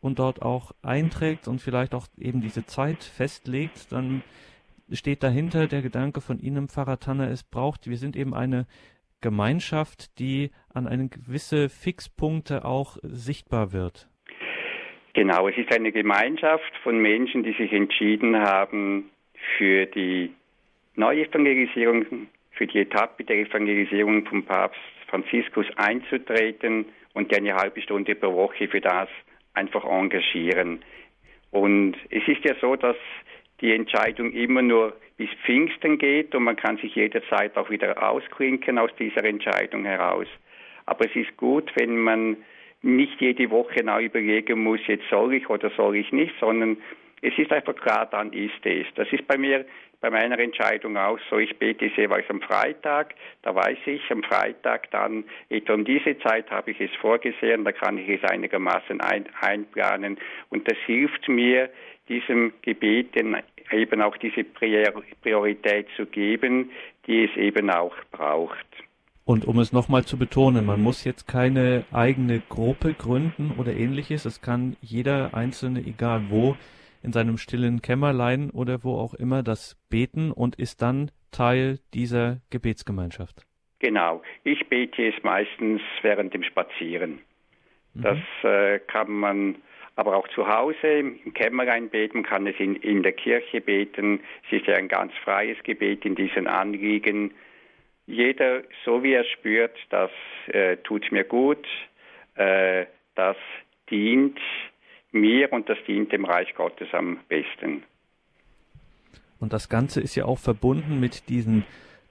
[0.00, 4.22] und dort auch einträgt und vielleicht auch eben diese Zeit festlegt, dann
[4.92, 8.66] steht dahinter der Gedanke von Ihnen, Pfarrer Tanner, es braucht, wir sind eben eine
[9.24, 14.06] Gemeinschaft, die an eine gewisse Fixpunkte auch sichtbar wird.
[15.14, 19.10] Genau, es ist eine Gemeinschaft von Menschen, die sich entschieden haben,
[19.56, 20.30] für die
[20.96, 28.14] Neuevangelisierung, für die Etappe der Evangelisierung vom Papst Franziskus einzutreten und die eine halbe Stunde
[28.14, 29.08] pro Woche für das
[29.54, 30.82] einfach engagieren.
[31.50, 32.96] Und es ist ja so, dass
[33.62, 38.78] die Entscheidung immer nur bis Pfingsten geht und man kann sich jederzeit auch wieder ausklinken
[38.78, 40.26] aus dieser Entscheidung heraus.
[40.86, 42.36] Aber es ist gut, wenn man
[42.82, 46.76] nicht jede Woche neu überlegen muss, jetzt soll ich oder soll ich nicht, sondern
[47.22, 48.86] es ist einfach klar, dann ist es.
[48.96, 49.64] Das ist bei mir,
[50.02, 51.38] bei meiner Entscheidung auch so.
[51.38, 56.50] Ich bete jeweils am Freitag, da weiß ich, am Freitag dann, etwa um diese Zeit
[56.50, 60.18] habe ich es vorgesehen, da kann ich es einigermaßen ein, einplanen
[60.50, 61.70] und das hilft mir,
[62.10, 63.16] diesem Gebet
[63.74, 66.70] eben auch diese Priorität zu geben,
[67.06, 68.66] die es eben auch braucht.
[69.24, 74.26] Und um es nochmal zu betonen, man muss jetzt keine eigene Gruppe gründen oder ähnliches.
[74.26, 76.56] Es kann jeder Einzelne, egal wo,
[77.02, 82.40] in seinem stillen Kämmerlein oder wo auch immer das beten und ist dann Teil dieser
[82.50, 83.46] Gebetsgemeinschaft.
[83.78, 84.22] Genau.
[84.44, 87.20] Ich bete es meistens während dem Spazieren.
[87.94, 88.48] Das mhm.
[88.48, 89.56] äh, kann man
[89.96, 94.20] aber auch zu Hause im Kämmerlein beten, kann es in, in der Kirche beten.
[94.46, 97.32] Es ist ja ein ganz freies Gebet in diesen Anliegen.
[98.06, 100.10] Jeder, so wie er spürt, das
[100.48, 101.66] äh, tut mir gut,
[102.34, 103.36] äh, das
[103.90, 104.38] dient
[105.12, 107.84] mir und das dient dem Reich Gottes am besten.
[109.38, 111.64] Und das Ganze ist ja auch verbunden mit diesen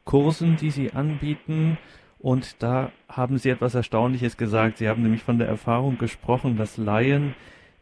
[0.06, 1.78] Kursen, die Sie anbieten.
[2.20, 4.78] Und da haben Sie etwas Erstaunliches gesagt.
[4.78, 7.36] Sie haben nämlich von der Erfahrung gesprochen, dass Laien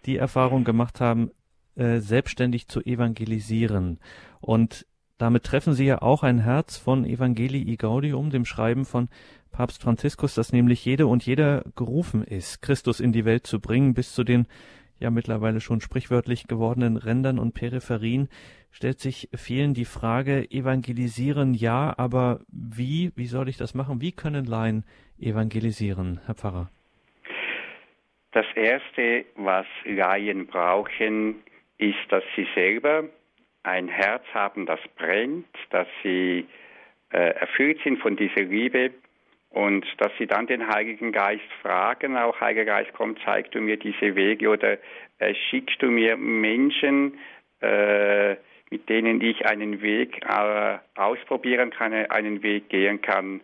[0.05, 1.31] die Erfahrung gemacht haben,
[1.75, 3.99] äh, selbstständig zu evangelisieren.
[4.39, 4.85] Und
[5.17, 9.07] damit treffen Sie ja auch ein Herz von Evangelii Gaudium, dem Schreiben von
[9.51, 13.93] Papst Franziskus, dass nämlich jede und jeder gerufen ist, Christus in die Welt zu bringen,
[13.93, 14.47] bis zu den
[14.99, 18.29] ja mittlerweile schon sprichwörtlich gewordenen Rändern und Peripherien,
[18.69, 23.99] stellt sich vielen die Frage, evangelisieren ja, aber wie, wie soll ich das machen?
[23.99, 24.85] Wie können Laien
[25.19, 26.69] evangelisieren, Herr Pfarrer?
[28.31, 31.43] Das Erste, was Laien brauchen,
[31.77, 33.03] ist, dass sie selber
[33.63, 36.45] ein Herz haben, das brennt, dass sie
[37.11, 38.91] äh, erfüllt sind von dieser Liebe
[39.49, 43.77] und dass sie dann den Heiligen Geist fragen, auch Heiliger Geist, komm, zeig du mir
[43.77, 44.77] diese Wege oder
[45.19, 47.19] äh, schickst du mir Menschen,
[47.61, 48.35] äh,
[48.69, 53.41] mit denen ich einen Weg äh, ausprobieren kann, einen Weg gehen kann.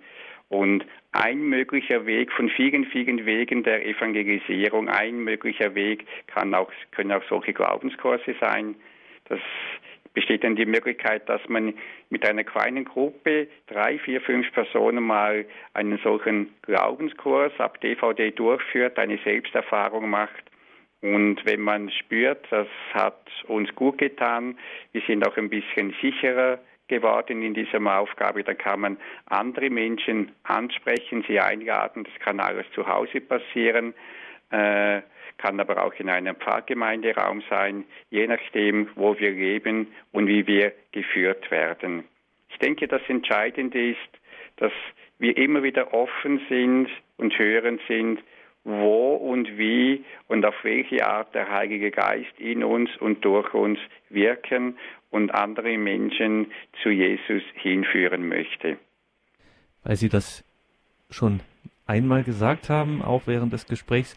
[0.50, 6.72] Und ein möglicher Weg von vielen, vielen Wegen der Evangelisierung, ein möglicher Weg kann auch,
[6.92, 8.76] können auch solche Glaubenskurse sein.
[9.26, 9.40] Das
[10.14, 11.74] besteht dann die Möglichkeit, dass man
[12.10, 18.98] mit einer kleinen Gruppe, drei, vier, fünf Personen mal einen solchen Glaubenskurs ab DVD durchführt,
[18.98, 20.44] eine Selbsterfahrung macht.
[21.02, 24.58] Und wenn man spürt, das hat uns gut getan,
[24.92, 30.32] wir sind auch ein bisschen sicherer geworden in dieser Aufgabe, dann kann man andere Menschen
[30.44, 33.94] ansprechen, sie einladen, das kann alles zu Hause passieren.
[34.52, 35.02] Äh,
[35.38, 40.74] kann aber auch in einem Pfarrgemeinderaum sein, je nachdem, wo wir leben und wie wir
[40.92, 42.06] geführt werden.
[42.50, 44.00] Ich denke, das Entscheidende ist,
[44.58, 44.72] dass
[45.20, 48.20] wir immer wieder offen sind und hören sind,
[48.68, 53.80] wo und wie und auf welche Art der Heilige Geist in uns und durch uns
[54.10, 54.78] wirken
[55.10, 56.52] und andere Menschen
[56.84, 58.78] zu Jesus hinführen möchte.
[59.84, 60.44] Weil Sie das
[61.10, 61.40] schon
[61.86, 64.16] einmal gesagt haben, auch während des Gesprächs,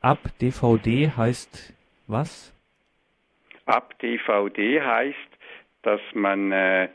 [0.00, 1.72] Ab DVD heißt
[2.06, 2.52] was?
[3.66, 5.16] Ab DVD heißt,
[5.82, 6.88] dass man äh,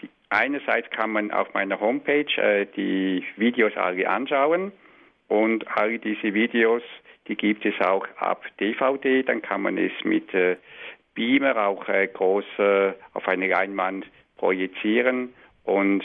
[0.00, 4.72] die, einerseits kann man auf meiner Homepage äh, die Videos alle anschauen
[5.28, 6.82] und all diese Videos,
[7.28, 10.56] die gibt es auch ab DVD, dann kann man es mit äh,
[11.14, 14.06] Beamer auch äh, groß äh, auf eine Leinwand
[14.36, 15.32] projizieren
[15.64, 16.04] und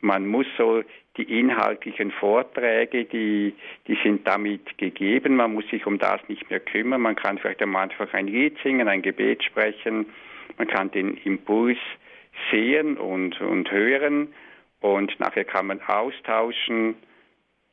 [0.00, 0.82] man muss so
[1.16, 3.54] die inhaltlichen Vorträge, die,
[3.86, 5.36] die sind damit gegeben.
[5.36, 7.00] Man muss sich um das nicht mehr kümmern.
[7.00, 10.06] Man kann vielleicht am Anfang ein Lied singen, ein Gebet sprechen.
[10.58, 11.78] Man kann den Impuls
[12.50, 14.34] sehen und, und hören.
[14.80, 16.96] Und nachher kann man austauschen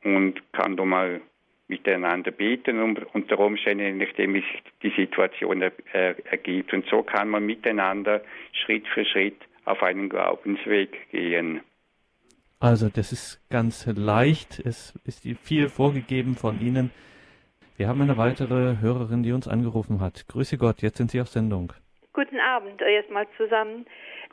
[0.04, 1.22] und kann doch mal
[1.68, 4.46] miteinander beten und unter Umständen, nachdem sich
[4.84, 6.74] die Situation er, er, ergibt.
[6.74, 11.62] Und so kann man miteinander Schritt für Schritt auf einen Glaubensweg gehen.
[12.60, 14.60] Also das ist ganz leicht.
[14.60, 16.92] Es ist viel vorgegeben von Ihnen.
[17.76, 20.28] Wir haben eine weitere Hörerin, die uns angerufen hat.
[20.28, 21.74] Grüße Gott, jetzt sind Sie auf Sendung.
[22.14, 23.86] Guten Abend erstmal zusammen.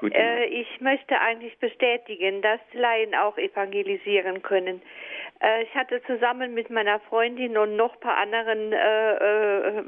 [0.02, 4.82] Äh, ich möchte eigentlich bestätigen, dass Laien auch evangelisieren können.
[5.40, 9.84] Äh, ich hatte zusammen mit meiner Freundin und noch ein paar anderen, äh, äh,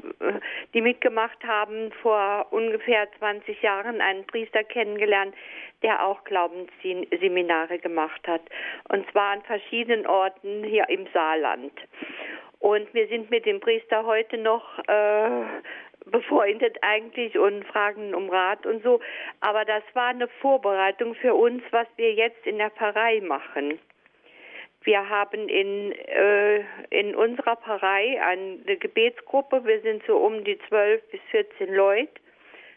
[0.73, 5.35] die mitgemacht haben, vor ungefähr 20 Jahren einen Priester kennengelernt,
[5.83, 8.41] der auch Glaubensseminare gemacht hat.
[8.89, 11.73] Und zwar an verschiedenen Orten hier im Saarland.
[12.59, 14.79] Und wir sind mit dem Priester heute noch
[16.05, 19.01] befreundet eigentlich und fragen um Rat und so.
[19.41, 23.79] Aber das war eine Vorbereitung für uns, was wir jetzt in der Pfarrei machen.
[24.83, 29.63] Wir haben in, äh, in unserer Pfarrei eine Gebetsgruppe.
[29.65, 32.11] Wir sind so um die 12 bis 14 Leute,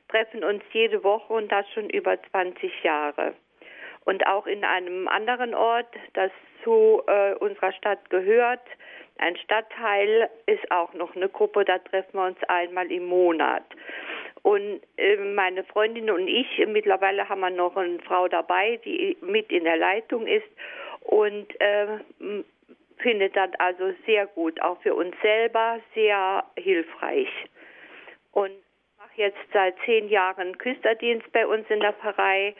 [0.09, 3.34] treffen uns jede Woche und das schon über 20 Jahre.
[4.04, 6.30] Und auch in einem anderen Ort, das
[6.62, 8.62] zu äh, unserer Stadt gehört,
[9.18, 13.64] ein Stadtteil, ist auch noch eine Gruppe, da treffen wir uns einmal im Monat.
[14.42, 19.50] Und äh, meine Freundin und ich, mittlerweile haben wir noch eine Frau dabei, die mit
[19.50, 20.46] in der Leitung ist
[21.07, 21.98] und äh,
[22.98, 27.28] findet das also sehr gut, auch für uns selber sehr hilfreich.
[28.32, 28.52] Und
[28.98, 32.54] mache jetzt seit zehn Jahren Küsterdienst bei uns in der Pfarrei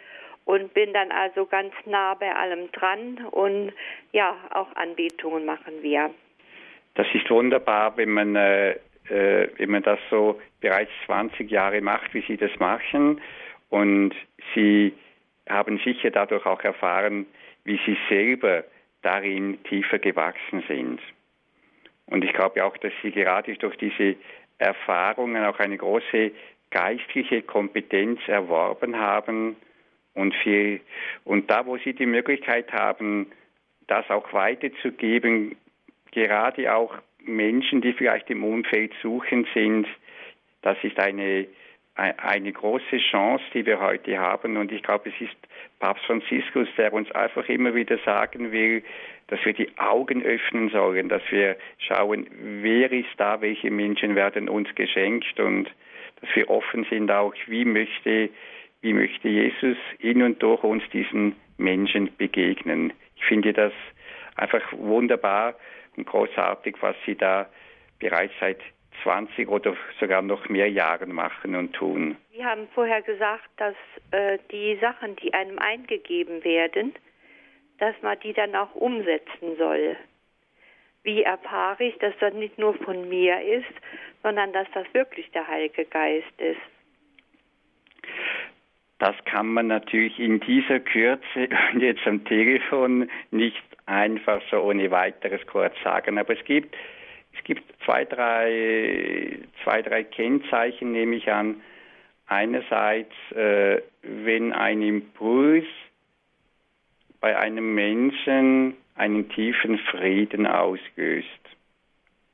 [0.44, 3.72] und bin dann also ganz nah bei allem dran und
[4.12, 6.11] ja, auch Anbetungen machen wir.
[6.94, 8.70] Das ist wunderbar, wenn man, äh,
[9.11, 13.20] äh wenn man das so bereits 20 Jahre macht, wie Sie das machen.
[13.68, 14.14] Und
[14.55, 14.94] Sie
[15.49, 17.26] haben sicher dadurch auch erfahren,
[17.66, 18.64] wie sie selber
[19.02, 21.00] darin tiefer gewachsen sind.
[22.06, 24.16] Und ich glaube auch, dass sie gerade durch diese
[24.58, 26.30] Erfahrungen auch eine große
[26.70, 29.56] geistliche Kompetenz erworben haben
[30.14, 30.80] und viel,
[31.24, 33.30] und da, wo sie die Möglichkeit haben,
[33.86, 35.56] das auch weiterzugeben,
[36.12, 36.94] gerade auch
[37.24, 39.86] Menschen, die vielleicht im Umfeld suchen sind,
[40.62, 41.46] das ist eine
[41.97, 44.57] eine große Chance, die wir heute haben.
[44.57, 45.36] Und ich glaube, es ist
[45.78, 48.82] Papst Franziskus, der uns einfach immer wieder sagen will,
[49.28, 52.26] dass wir die Augen öffnen sollen, dass wir schauen,
[52.62, 55.70] wer ist da, welche Menschen werden uns geschenkt und
[56.20, 58.30] dass wir offen sind auch, wie möchte,
[58.82, 62.92] wie möchte Jesus in und durch uns diesen Menschen begegnen.
[63.16, 63.72] Ich finde das
[64.36, 65.55] einfach wunderbar
[65.97, 67.49] und großartig, was Sie da
[67.99, 68.61] bereits seit
[69.03, 72.16] 20 oder sogar noch mehr Jahren machen und tun.
[72.32, 73.74] Sie haben vorher gesagt, dass
[74.11, 76.94] äh, die Sachen, die einem eingegeben werden,
[77.78, 79.97] dass man die dann auch umsetzen soll.
[81.03, 83.72] Wie erfahre ich, dass das nicht nur von mir ist,
[84.22, 86.61] sondern dass das wirklich der Heilige Geist ist?
[88.99, 94.90] Das kann man natürlich in dieser Kürze und jetzt am Telefon nicht einfach so ohne
[94.90, 96.18] weiteres kurz sagen.
[96.18, 96.74] Aber es gibt,
[97.37, 101.61] es gibt zwei, drei, zwei, drei Kennzeichen, nehme ich an.
[102.26, 105.66] Einerseits, äh, wenn ein Impuls
[107.20, 111.28] bei einem Menschen einen tiefen Frieden auslöst.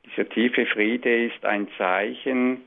[0.07, 2.63] Dieser tiefe Friede ist ein Zeichen,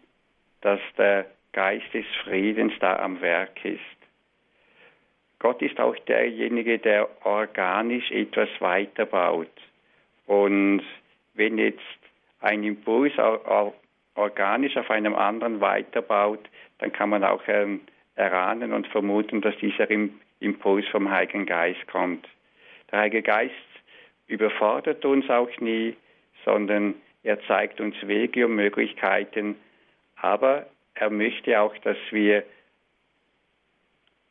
[0.62, 3.80] dass der Geist des Friedens da am Werk ist.
[5.40, 9.52] Gott ist auch derjenige, der organisch etwas weiterbaut.
[10.26, 10.82] Und
[11.36, 11.80] wenn jetzt
[12.40, 13.14] ein Impuls
[14.16, 16.48] organisch auf einem anderen weiterbaut,
[16.80, 17.82] dann kann man auch ähm,
[18.16, 19.88] erahnen und vermuten, dass dieser
[20.40, 22.28] Impuls vom Heiligen Geist kommt.
[22.92, 23.54] Der Heilige Geist
[24.28, 25.96] überfordert uns auch nie,
[26.44, 29.56] sondern er zeigt uns Wege und Möglichkeiten,
[30.16, 32.44] aber er möchte auch, dass wir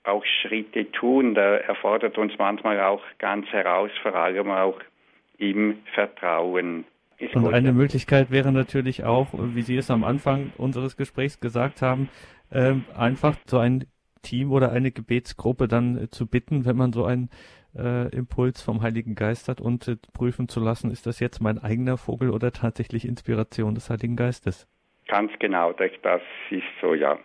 [0.05, 1.35] auch Schritte tun.
[1.35, 4.81] Da erfordert uns manchmal auch ganz heraus, vor allem auch
[5.39, 6.85] im Vertrauen.
[7.19, 11.83] Ist Und eine Möglichkeit wäre natürlich auch, wie Sie es am Anfang unseres Gesprächs gesagt
[11.83, 12.09] haben,
[12.51, 13.87] äh, einfach so ein
[14.23, 17.31] Team oder eine Gebetsgruppe dann äh, zu bitten, wenn man so einen
[17.77, 21.59] äh, Impuls vom Heiligen Geist hat und äh, prüfen zu lassen, ist das jetzt mein
[21.59, 24.69] eigener Vogel oder tatsächlich Inspiration des Heiligen Geistes?
[25.07, 25.91] Ganz genau, das
[26.51, 27.19] ist so, ja.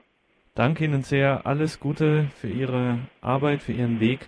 [0.55, 1.45] Danke Ihnen sehr.
[1.45, 4.27] Alles Gute für Ihre Arbeit, für Ihren Weg.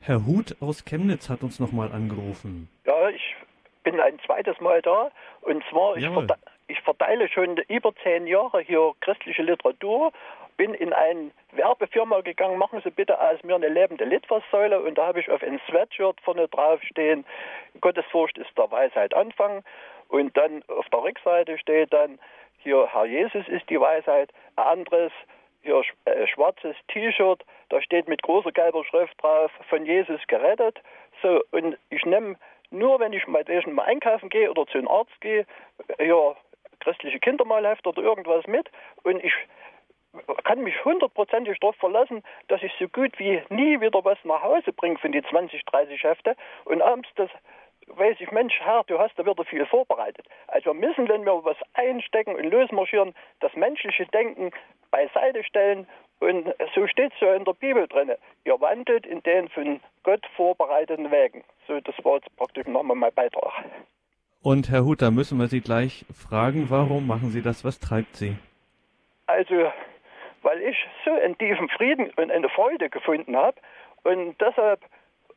[0.00, 2.68] Herr Huth aus Chemnitz hat uns nochmal angerufen.
[2.86, 3.36] Ja, ich
[3.82, 5.10] bin ein zweites Mal da.
[5.42, 6.34] Und zwar, ich, verde
[6.68, 10.12] ich verteile schon über zehn Jahre hier christliche Literatur
[10.60, 15.06] bin in eine Werbefirma gegangen, machen Sie bitte aus mir eine lebende Litfaßsäule und da
[15.06, 17.24] habe ich auf ein Sweatshirt vorne drauf stehen,
[17.80, 19.64] Gottesfurcht ist der Weisheit Anfang
[20.08, 22.18] und dann auf der Rückseite steht dann
[22.58, 25.12] hier Herr Jesus ist die Weisheit, ein anderes
[25.62, 30.78] hier äh, schwarzes T-Shirt, da steht mit großer gelber Schrift drauf, von Jesus gerettet.
[31.22, 32.36] So, und ich nehme
[32.70, 35.46] nur, wenn ich mal, mal einkaufen gehe oder zu einem Arzt gehe,
[35.98, 36.36] hier
[36.80, 38.70] christliche Kindermalhefte oder irgendwas mit
[39.02, 39.34] und ich
[40.44, 44.72] kann mich hundertprozentig darauf verlassen, dass ich so gut wie nie wieder was nach Hause
[44.72, 47.30] bringe von die 20, 30 Hefte und abends das
[47.96, 50.26] weiß ich, Mensch, Herr, du hast da wieder viel vorbereitet.
[50.46, 54.52] Also wir müssen, wenn wir was einstecken und losmarschieren, das menschliche Denken
[54.90, 55.86] beiseite stellen.
[56.20, 58.12] Und so steht es ja in der Bibel drin.
[58.44, 61.44] Ihr wandelt in den von Gott vorbereiteten Wegen.
[61.66, 63.64] So, das war jetzt praktisch nochmal mein Beitrag.
[64.42, 67.64] Und Herr Huth, da müssen wir Sie gleich fragen, warum machen Sie das?
[67.64, 68.36] Was treibt Sie?
[69.26, 69.70] Also,
[70.42, 73.56] weil ich so einen tiefen Frieden und eine Freude gefunden habe
[74.02, 74.80] und deshalb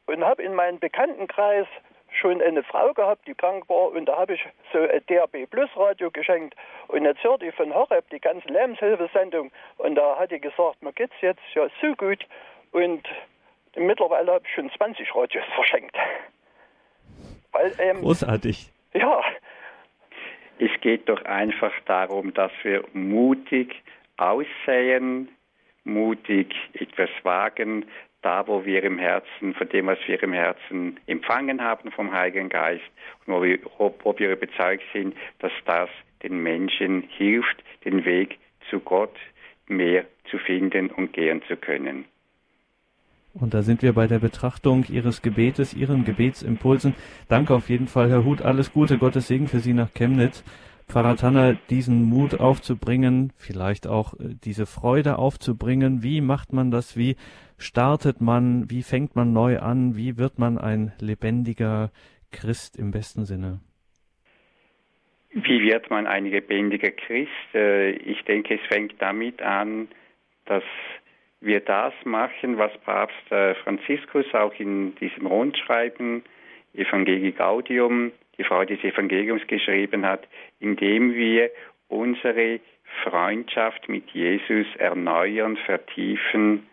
[0.06, 1.68] und habe in meinem Bekanntenkreis
[2.16, 5.70] schon eine Frau gehabt, die krank war und da habe ich so ein DRB Plus
[5.76, 6.56] Radio geschenkt
[6.88, 10.94] und jetzt hörte ich von Horeb die ganze Lebenshilfesendung und da hat die gesagt, mir
[10.94, 12.26] geht's jetzt ja so gut
[12.72, 13.08] und
[13.76, 15.96] mittlerweile habe ich schon 20 Radios verschenkt.
[17.52, 18.72] Weil, ähm, Großartig.
[18.94, 19.22] Ja.
[20.60, 23.76] Es geht doch einfach darum, dass wir mutig
[24.18, 25.30] aussehen,
[25.84, 27.86] mutig etwas wagen,
[28.24, 32.50] da, wo wir im Herzen, von dem, was wir im Herzen empfangen haben vom Heiligen
[32.50, 32.84] Geist,
[33.26, 35.90] und wo wir, wo wir überzeugt sind, dass das
[36.24, 38.40] den Menschen hilft, den Weg
[38.70, 39.16] zu Gott
[39.68, 42.06] mehr zu finden und gehen zu können.
[43.34, 46.96] Und da sind wir bei der Betrachtung Ihres Gebetes, Ihren Gebetsimpulsen.
[47.30, 48.44] Danke auf jeden Fall, Herr Huth.
[48.44, 50.44] Alles Gute, Gottes Segen für Sie nach Chemnitz.
[50.88, 56.04] Pfarrer Tanner, diesen Mut aufzubringen, vielleicht auch äh, diese Freude aufzubringen.
[56.04, 56.98] Wie macht man das?
[56.98, 57.16] Wie
[57.64, 58.70] startet man?
[58.70, 59.96] Wie fängt man neu an?
[59.96, 61.92] Wie wird man ein lebendiger
[62.32, 63.60] Christ im besten Sinne?
[65.32, 67.56] Wie wird man ein lebendiger Christ?
[67.56, 69.88] Äh, ich denke, es fängt damit an,
[70.46, 70.64] dass
[71.42, 76.24] wir das machen, was Papst äh, Franziskus auch in diesem Rundschreiben
[76.74, 80.28] Evangelii Gaudium die Frau des Evangeliums geschrieben hat,
[80.60, 81.52] indem wir
[81.88, 82.60] unsere
[83.04, 86.68] Freundschaft mit Jesus erneuern, vertiefen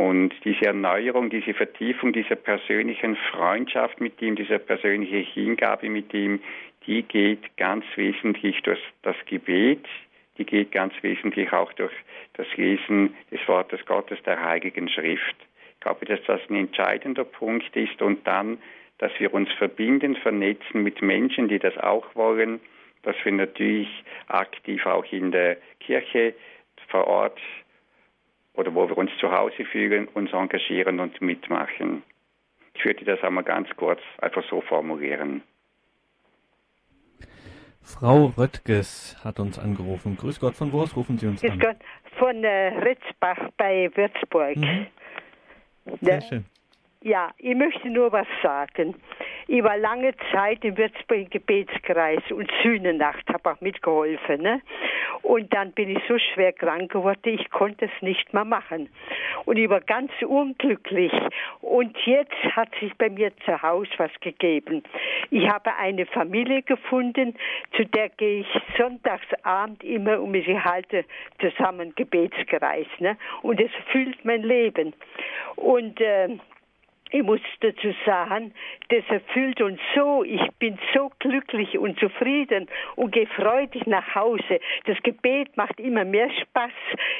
[0.00, 6.40] und diese Erneuerung, diese Vertiefung dieser persönlichen Freundschaft mit ihm, dieser persönliche Hingabe mit ihm,
[6.86, 9.84] die geht ganz wesentlich durch das Gebet,
[10.38, 11.92] die geht ganz wesentlich auch durch
[12.32, 15.36] das Lesen des Wortes Gottes, der Heiligen Schrift.
[15.74, 18.56] Ich glaube, dass das ein entscheidender Punkt ist und dann,
[18.96, 22.58] dass wir uns verbinden, vernetzen mit Menschen, die das auch wollen,
[23.02, 23.90] dass wir natürlich
[24.28, 26.32] aktiv auch in der Kirche
[26.88, 27.38] vor Ort
[28.60, 32.02] oder wo wir uns zu Hause fühlen, uns engagieren und mitmachen.
[32.74, 35.42] Ich würde das einmal ganz kurz einfach so formulieren.
[37.82, 40.16] Frau Röttges hat uns angerufen.
[40.16, 41.58] Grüß Gott, von wo aus rufen Sie uns Grüß an?
[41.58, 41.76] Gott,
[42.18, 44.56] von äh, Ritzbach bei Würzburg.
[44.56, 44.86] Mhm.
[46.02, 46.44] Sehr schön.
[47.02, 48.94] Ja, ich möchte nur was sagen.
[49.50, 54.42] War lange Zeit im Würzburg Gebetskreis und Sühnenacht, habe auch mitgeholfen.
[54.42, 54.62] Ne?
[55.22, 58.88] Und dann bin ich so schwer krank geworden, ich konnte es nicht mehr machen.
[59.44, 61.12] Und ich war ganz unglücklich.
[61.60, 64.82] Und jetzt hat sich bei mir zu Hause was gegeben.
[65.30, 67.34] Ich habe eine Familie gefunden,
[67.76, 71.04] zu der gehe ich sonntagsabend immer und wir halte
[71.40, 72.86] zusammen Gebetskreis.
[72.98, 73.16] Ne?
[73.42, 74.94] Und es füllt mein Leben.
[75.56, 76.38] Und äh,
[77.12, 78.52] ich muss dazu sagen,
[78.88, 80.24] das erfüllt uns so.
[80.24, 84.60] Ich bin so glücklich und zufrieden und gehe freudig nach Hause.
[84.84, 86.70] Das Gebet macht immer mehr Spaß.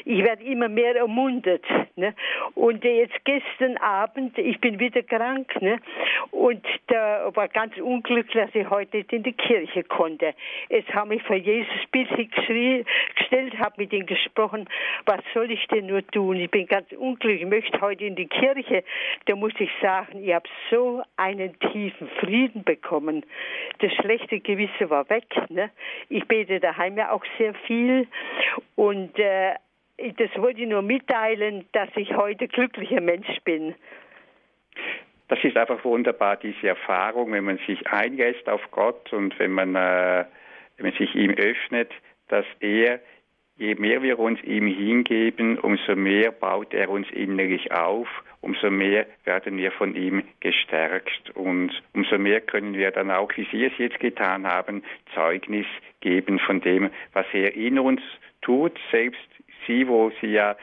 [0.04, 1.64] Ich werde immer mehr ermuntert.
[1.96, 2.14] Ne?
[2.54, 5.80] Und jetzt gestern Abend, ich bin wieder krank, ne?
[6.30, 10.34] und da war ganz unglücklich, dass ich heute nicht in die Kirche konnte.
[10.68, 14.68] Jetzt habe ich vor Jesus Bild gestellt, habe mit ihm gesprochen,
[15.06, 16.36] was soll ich denn nur tun?
[16.36, 18.84] Ich bin ganz unglücklich, ich möchte heute in die Kirche.
[19.26, 23.24] Da muss ich sagen, ich habe so einen tiefen Frieden bekommen.
[23.78, 25.26] Das schlechte Gewissen war weg.
[25.48, 25.70] Ne?
[26.08, 28.06] Ich bete daheim ja auch sehr viel
[28.76, 29.54] und äh,
[30.16, 33.74] das wollte ich nur mitteilen, dass ich heute glücklicher Mensch bin.
[35.28, 39.76] Das ist einfach wunderbar, diese Erfahrung, wenn man sich einlässt auf Gott und wenn man,
[39.76, 40.24] äh,
[40.76, 41.92] wenn man sich ihm öffnet,
[42.28, 43.00] dass er
[43.56, 48.08] je mehr wir uns ihm hingeben, umso mehr baut er uns innerlich auf,
[48.40, 53.46] umso mehr werden wir von ihm gestärkt und umso mehr können wir dann auch, wie
[53.50, 54.82] Sie es jetzt getan haben,
[55.14, 55.66] Zeugnis
[56.00, 58.00] geben von dem, was er in uns
[58.42, 59.20] tut, selbst
[59.66, 60.56] Sie, wo Sie ja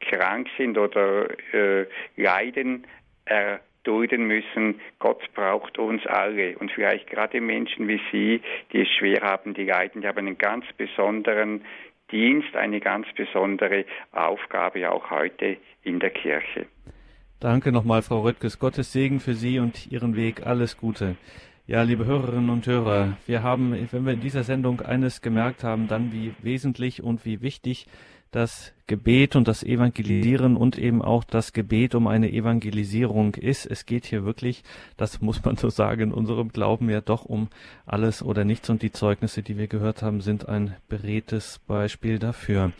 [0.00, 1.86] krank sind oder äh,
[2.16, 2.86] leiden,
[3.24, 4.80] erdulden müssen.
[4.98, 6.56] Gott braucht uns alle.
[6.58, 10.38] Und vielleicht gerade Menschen wie Sie, die es schwer haben, die leiden, die haben einen
[10.38, 11.64] ganz besonderen
[12.12, 16.66] Dienst, eine ganz besondere Aufgabe auch heute in der Kirche.
[17.38, 18.58] Danke nochmal, Frau Röttges.
[18.58, 20.46] Gottes Segen für Sie und Ihren Weg.
[20.46, 21.16] Alles Gute.
[21.66, 25.86] Ja, liebe Hörerinnen und Hörer, wir haben, wenn wir in dieser Sendung eines gemerkt haben,
[25.86, 27.88] dann wie wesentlich und wie wichtig
[28.30, 33.66] das Gebet und das Evangelisieren und eben auch das Gebet um eine Evangelisierung ist.
[33.66, 34.62] Es geht hier wirklich,
[34.96, 37.48] das muss man so sagen, in unserem Glauben ja doch um
[37.84, 42.72] alles oder nichts und die Zeugnisse, die wir gehört haben, sind ein beredtes Beispiel dafür.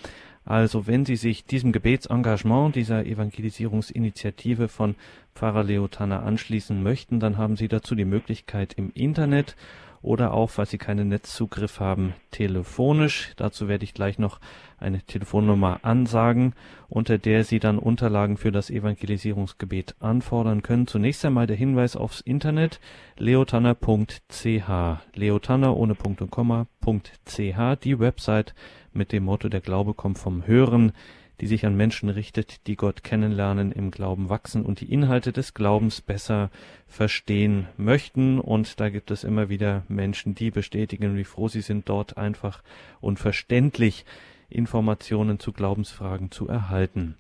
[0.46, 4.94] Also wenn Sie sich diesem Gebetsengagement, dieser Evangelisierungsinitiative von
[5.34, 9.56] Pfarrer Leo Tanner anschließen möchten, dann haben Sie dazu die Möglichkeit im Internet
[10.02, 13.32] oder auch, falls Sie keinen Netzzugriff haben, telefonisch.
[13.34, 14.38] Dazu werde ich gleich noch
[14.78, 16.54] eine Telefonnummer ansagen,
[16.88, 20.86] unter der Sie dann Unterlagen für das Evangelisierungsgebet anfordern können.
[20.86, 22.78] Zunächst einmal der Hinweis aufs Internet
[23.18, 24.68] leotanner.ch
[25.14, 28.54] leotanner ohne Punkt und Komma.ch die Website
[28.96, 30.92] mit dem Motto Der Glaube kommt vom Hören
[31.40, 35.54] die sich an Menschen richtet, die Gott kennenlernen, im Glauben wachsen und die Inhalte des
[35.54, 36.50] Glaubens besser
[36.86, 38.40] verstehen möchten.
[38.40, 42.62] Und da gibt es immer wieder Menschen, die bestätigen, wie froh sie sind, dort einfach
[43.00, 44.06] und verständlich
[44.48, 47.16] Informationen zu Glaubensfragen zu erhalten.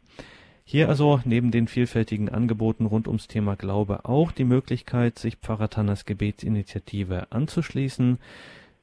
[0.64, 5.68] Hier also neben den vielfältigen Angeboten rund ums Thema Glaube auch die Möglichkeit, sich Pfarrer
[5.68, 8.18] Tanners Gebetsinitiative anzuschließen,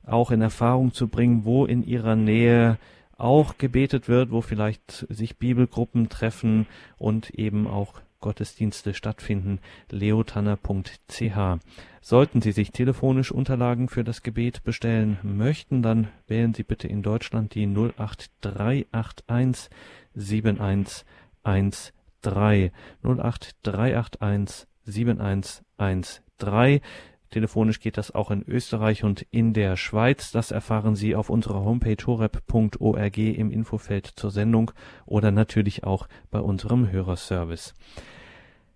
[0.05, 2.77] auch in Erfahrung zu bringen, wo in ihrer Nähe
[3.17, 6.67] auch gebetet wird, wo vielleicht sich Bibelgruppen treffen
[6.97, 9.59] und eben auch Gottesdienste stattfinden,
[9.91, 11.59] leotanner.ch.
[12.01, 17.03] Sollten Sie sich telefonisch Unterlagen für das Gebet bestellen möchten, dann wählen Sie bitte in
[17.03, 19.69] Deutschland die 08381
[20.15, 21.91] 7113
[23.03, 25.63] 08381 7113
[27.33, 30.31] Telefonisch geht das auch in Österreich und in der Schweiz.
[30.31, 34.69] Das erfahren Sie auf unserer Homepage horep.org im Infofeld zur Sendung
[35.07, 37.73] oder natürlich auch bei unserem Hörerservice.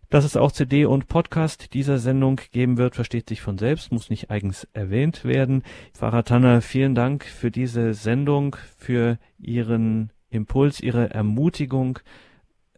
[0.09, 4.09] Dass es auch CD und Podcast dieser Sendung geben wird, versteht sich von selbst, muss
[4.09, 5.61] nicht eigens erwähnt werden.
[5.93, 11.99] Pfarrer Tanner, vielen Dank für diese Sendung, für Ihren Impuls, Ihre Ermutigung.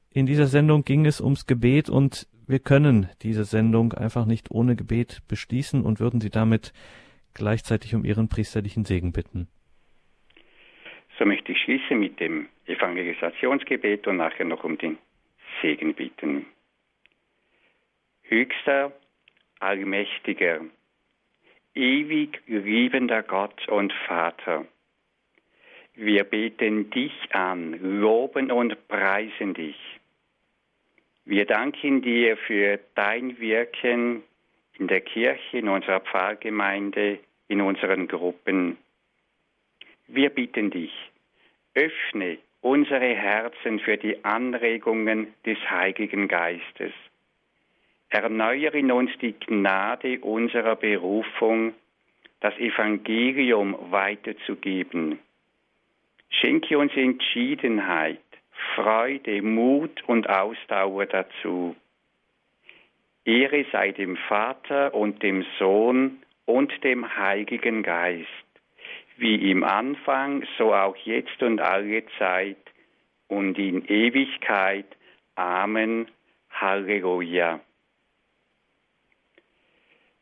[0.10, 4.76] In dieser Sendung ging es ums Gebet und wir können diese Sendung einfach nicht ohne
[4.76, 6.73] Gebet beschließen und würden Sie damit
[7.35, 9.47] gleichzeitig um Ihren priesterlichen Segen bitten.
[11.19, 14.97] So möchte ich schließen mit dem Evangelisationsgebet und nachher noch um den
[15.61, 16.47] Segen bitten.
[18.23, 18.93] Höchster,
[19.59, 20.61] allmächtiger,
[21.76, 24.65] ewig liebender Gott und Vater,
[25.93, 29.98] wir beten dich an, loben und preisen dich.
[31.30, 34.23] Wir danken dir für dein Wirken
[34.80, 38.77] in der Kirche, in unserer Pfarrgemeinde, in unseren Gruppen.
[40.07, 40.91] Wir bitten dich,
[41.76, 46.93] öffne unsere Herzen für die Anregungen des Heiligen Geistes.
[48.10, 51.76] Erneuere in uns die Gnade unserer Berufung,
[52.39, 55.19] das Evangelium weiterzugeben.
[56.31, 58.19] Schenke uns Entschiedenheit,
[58.76, 61.76] Freude, Mut und Ausdauer dazu.
[63.26, 68.27] Ehre sei dem Vater und dem Sohn und dem Heiligen Geist,
[69.18, 72.57] wie im Anfang, so auch jetzt und alle Zeit
[73.27, 74.88] und in Ewigkeit.
[75.36, 76.07] Amen.
[76.49, 77.60] Halleluja.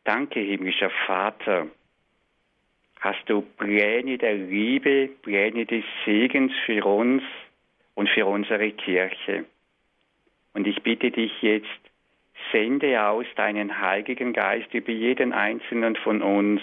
[0.03, 1.67] Danke, himmlischer Vater.
[2.99, 7.23] Hast du Pläne der Liebe, Pläne des Segens für uns
[7.97, 9.45] und für unsere Kirche?
[10.53, 11.81] Und ich bitte dich jetzt,
[12.51, 16.61] sende aus deinen Heiligen Geist über jeden einzelnen von uns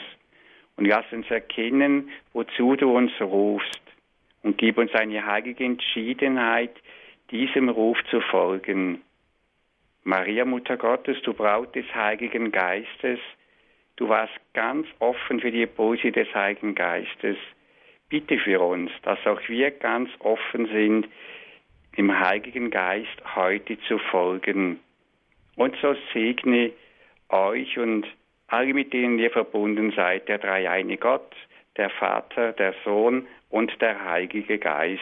[0.77, 3.83] und lass uns erkennen, wozu du uns rufst
[4.45, 6.75] und gib uns eine heilige Entschiedenheit,
[7.33, 9.03] diesem Ruf zu folgen.
[10.05, 13.19] Maria, Mutter Gottes, du Braut des Heiligen Geistes,
[13.97, 17.39] du warst ganz offen für die Impulse des Heiligen Geistes.
[18.09, 21.09] Bitte für uns, dass auch wir ganz offen sind,
[21.97, 24.81] dem Heiligen Geist heute zu folgen.
[25.57, 26.73] Und so segne
[27.29, 28.07] euch und
[28.49, 31.35] alle, mit denen ihr verbunden seid, der dreieine Gott,
[31.77, 35.01] der Vater, der Sohn und der Heilige Geist.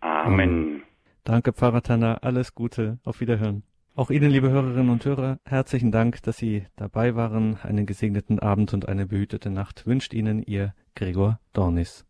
[0.00, 0.82] Amen.
[1.24, 2.18] Danke, Pfarrer Tanner.
[2.22, 2.98] Alles Gute.
[3.04, 3.62] Auf Wiederhören.
[3.96, 7.58] Auch Ihnen, liebe Hörerinnen und Hörer, herzlichen Dank, dass Sie dabei waren.
[7.64, 12.07] Einen gesegneten Abend und eine behütete Nacht wünscht Ihnen Ihr Gregor Dornis.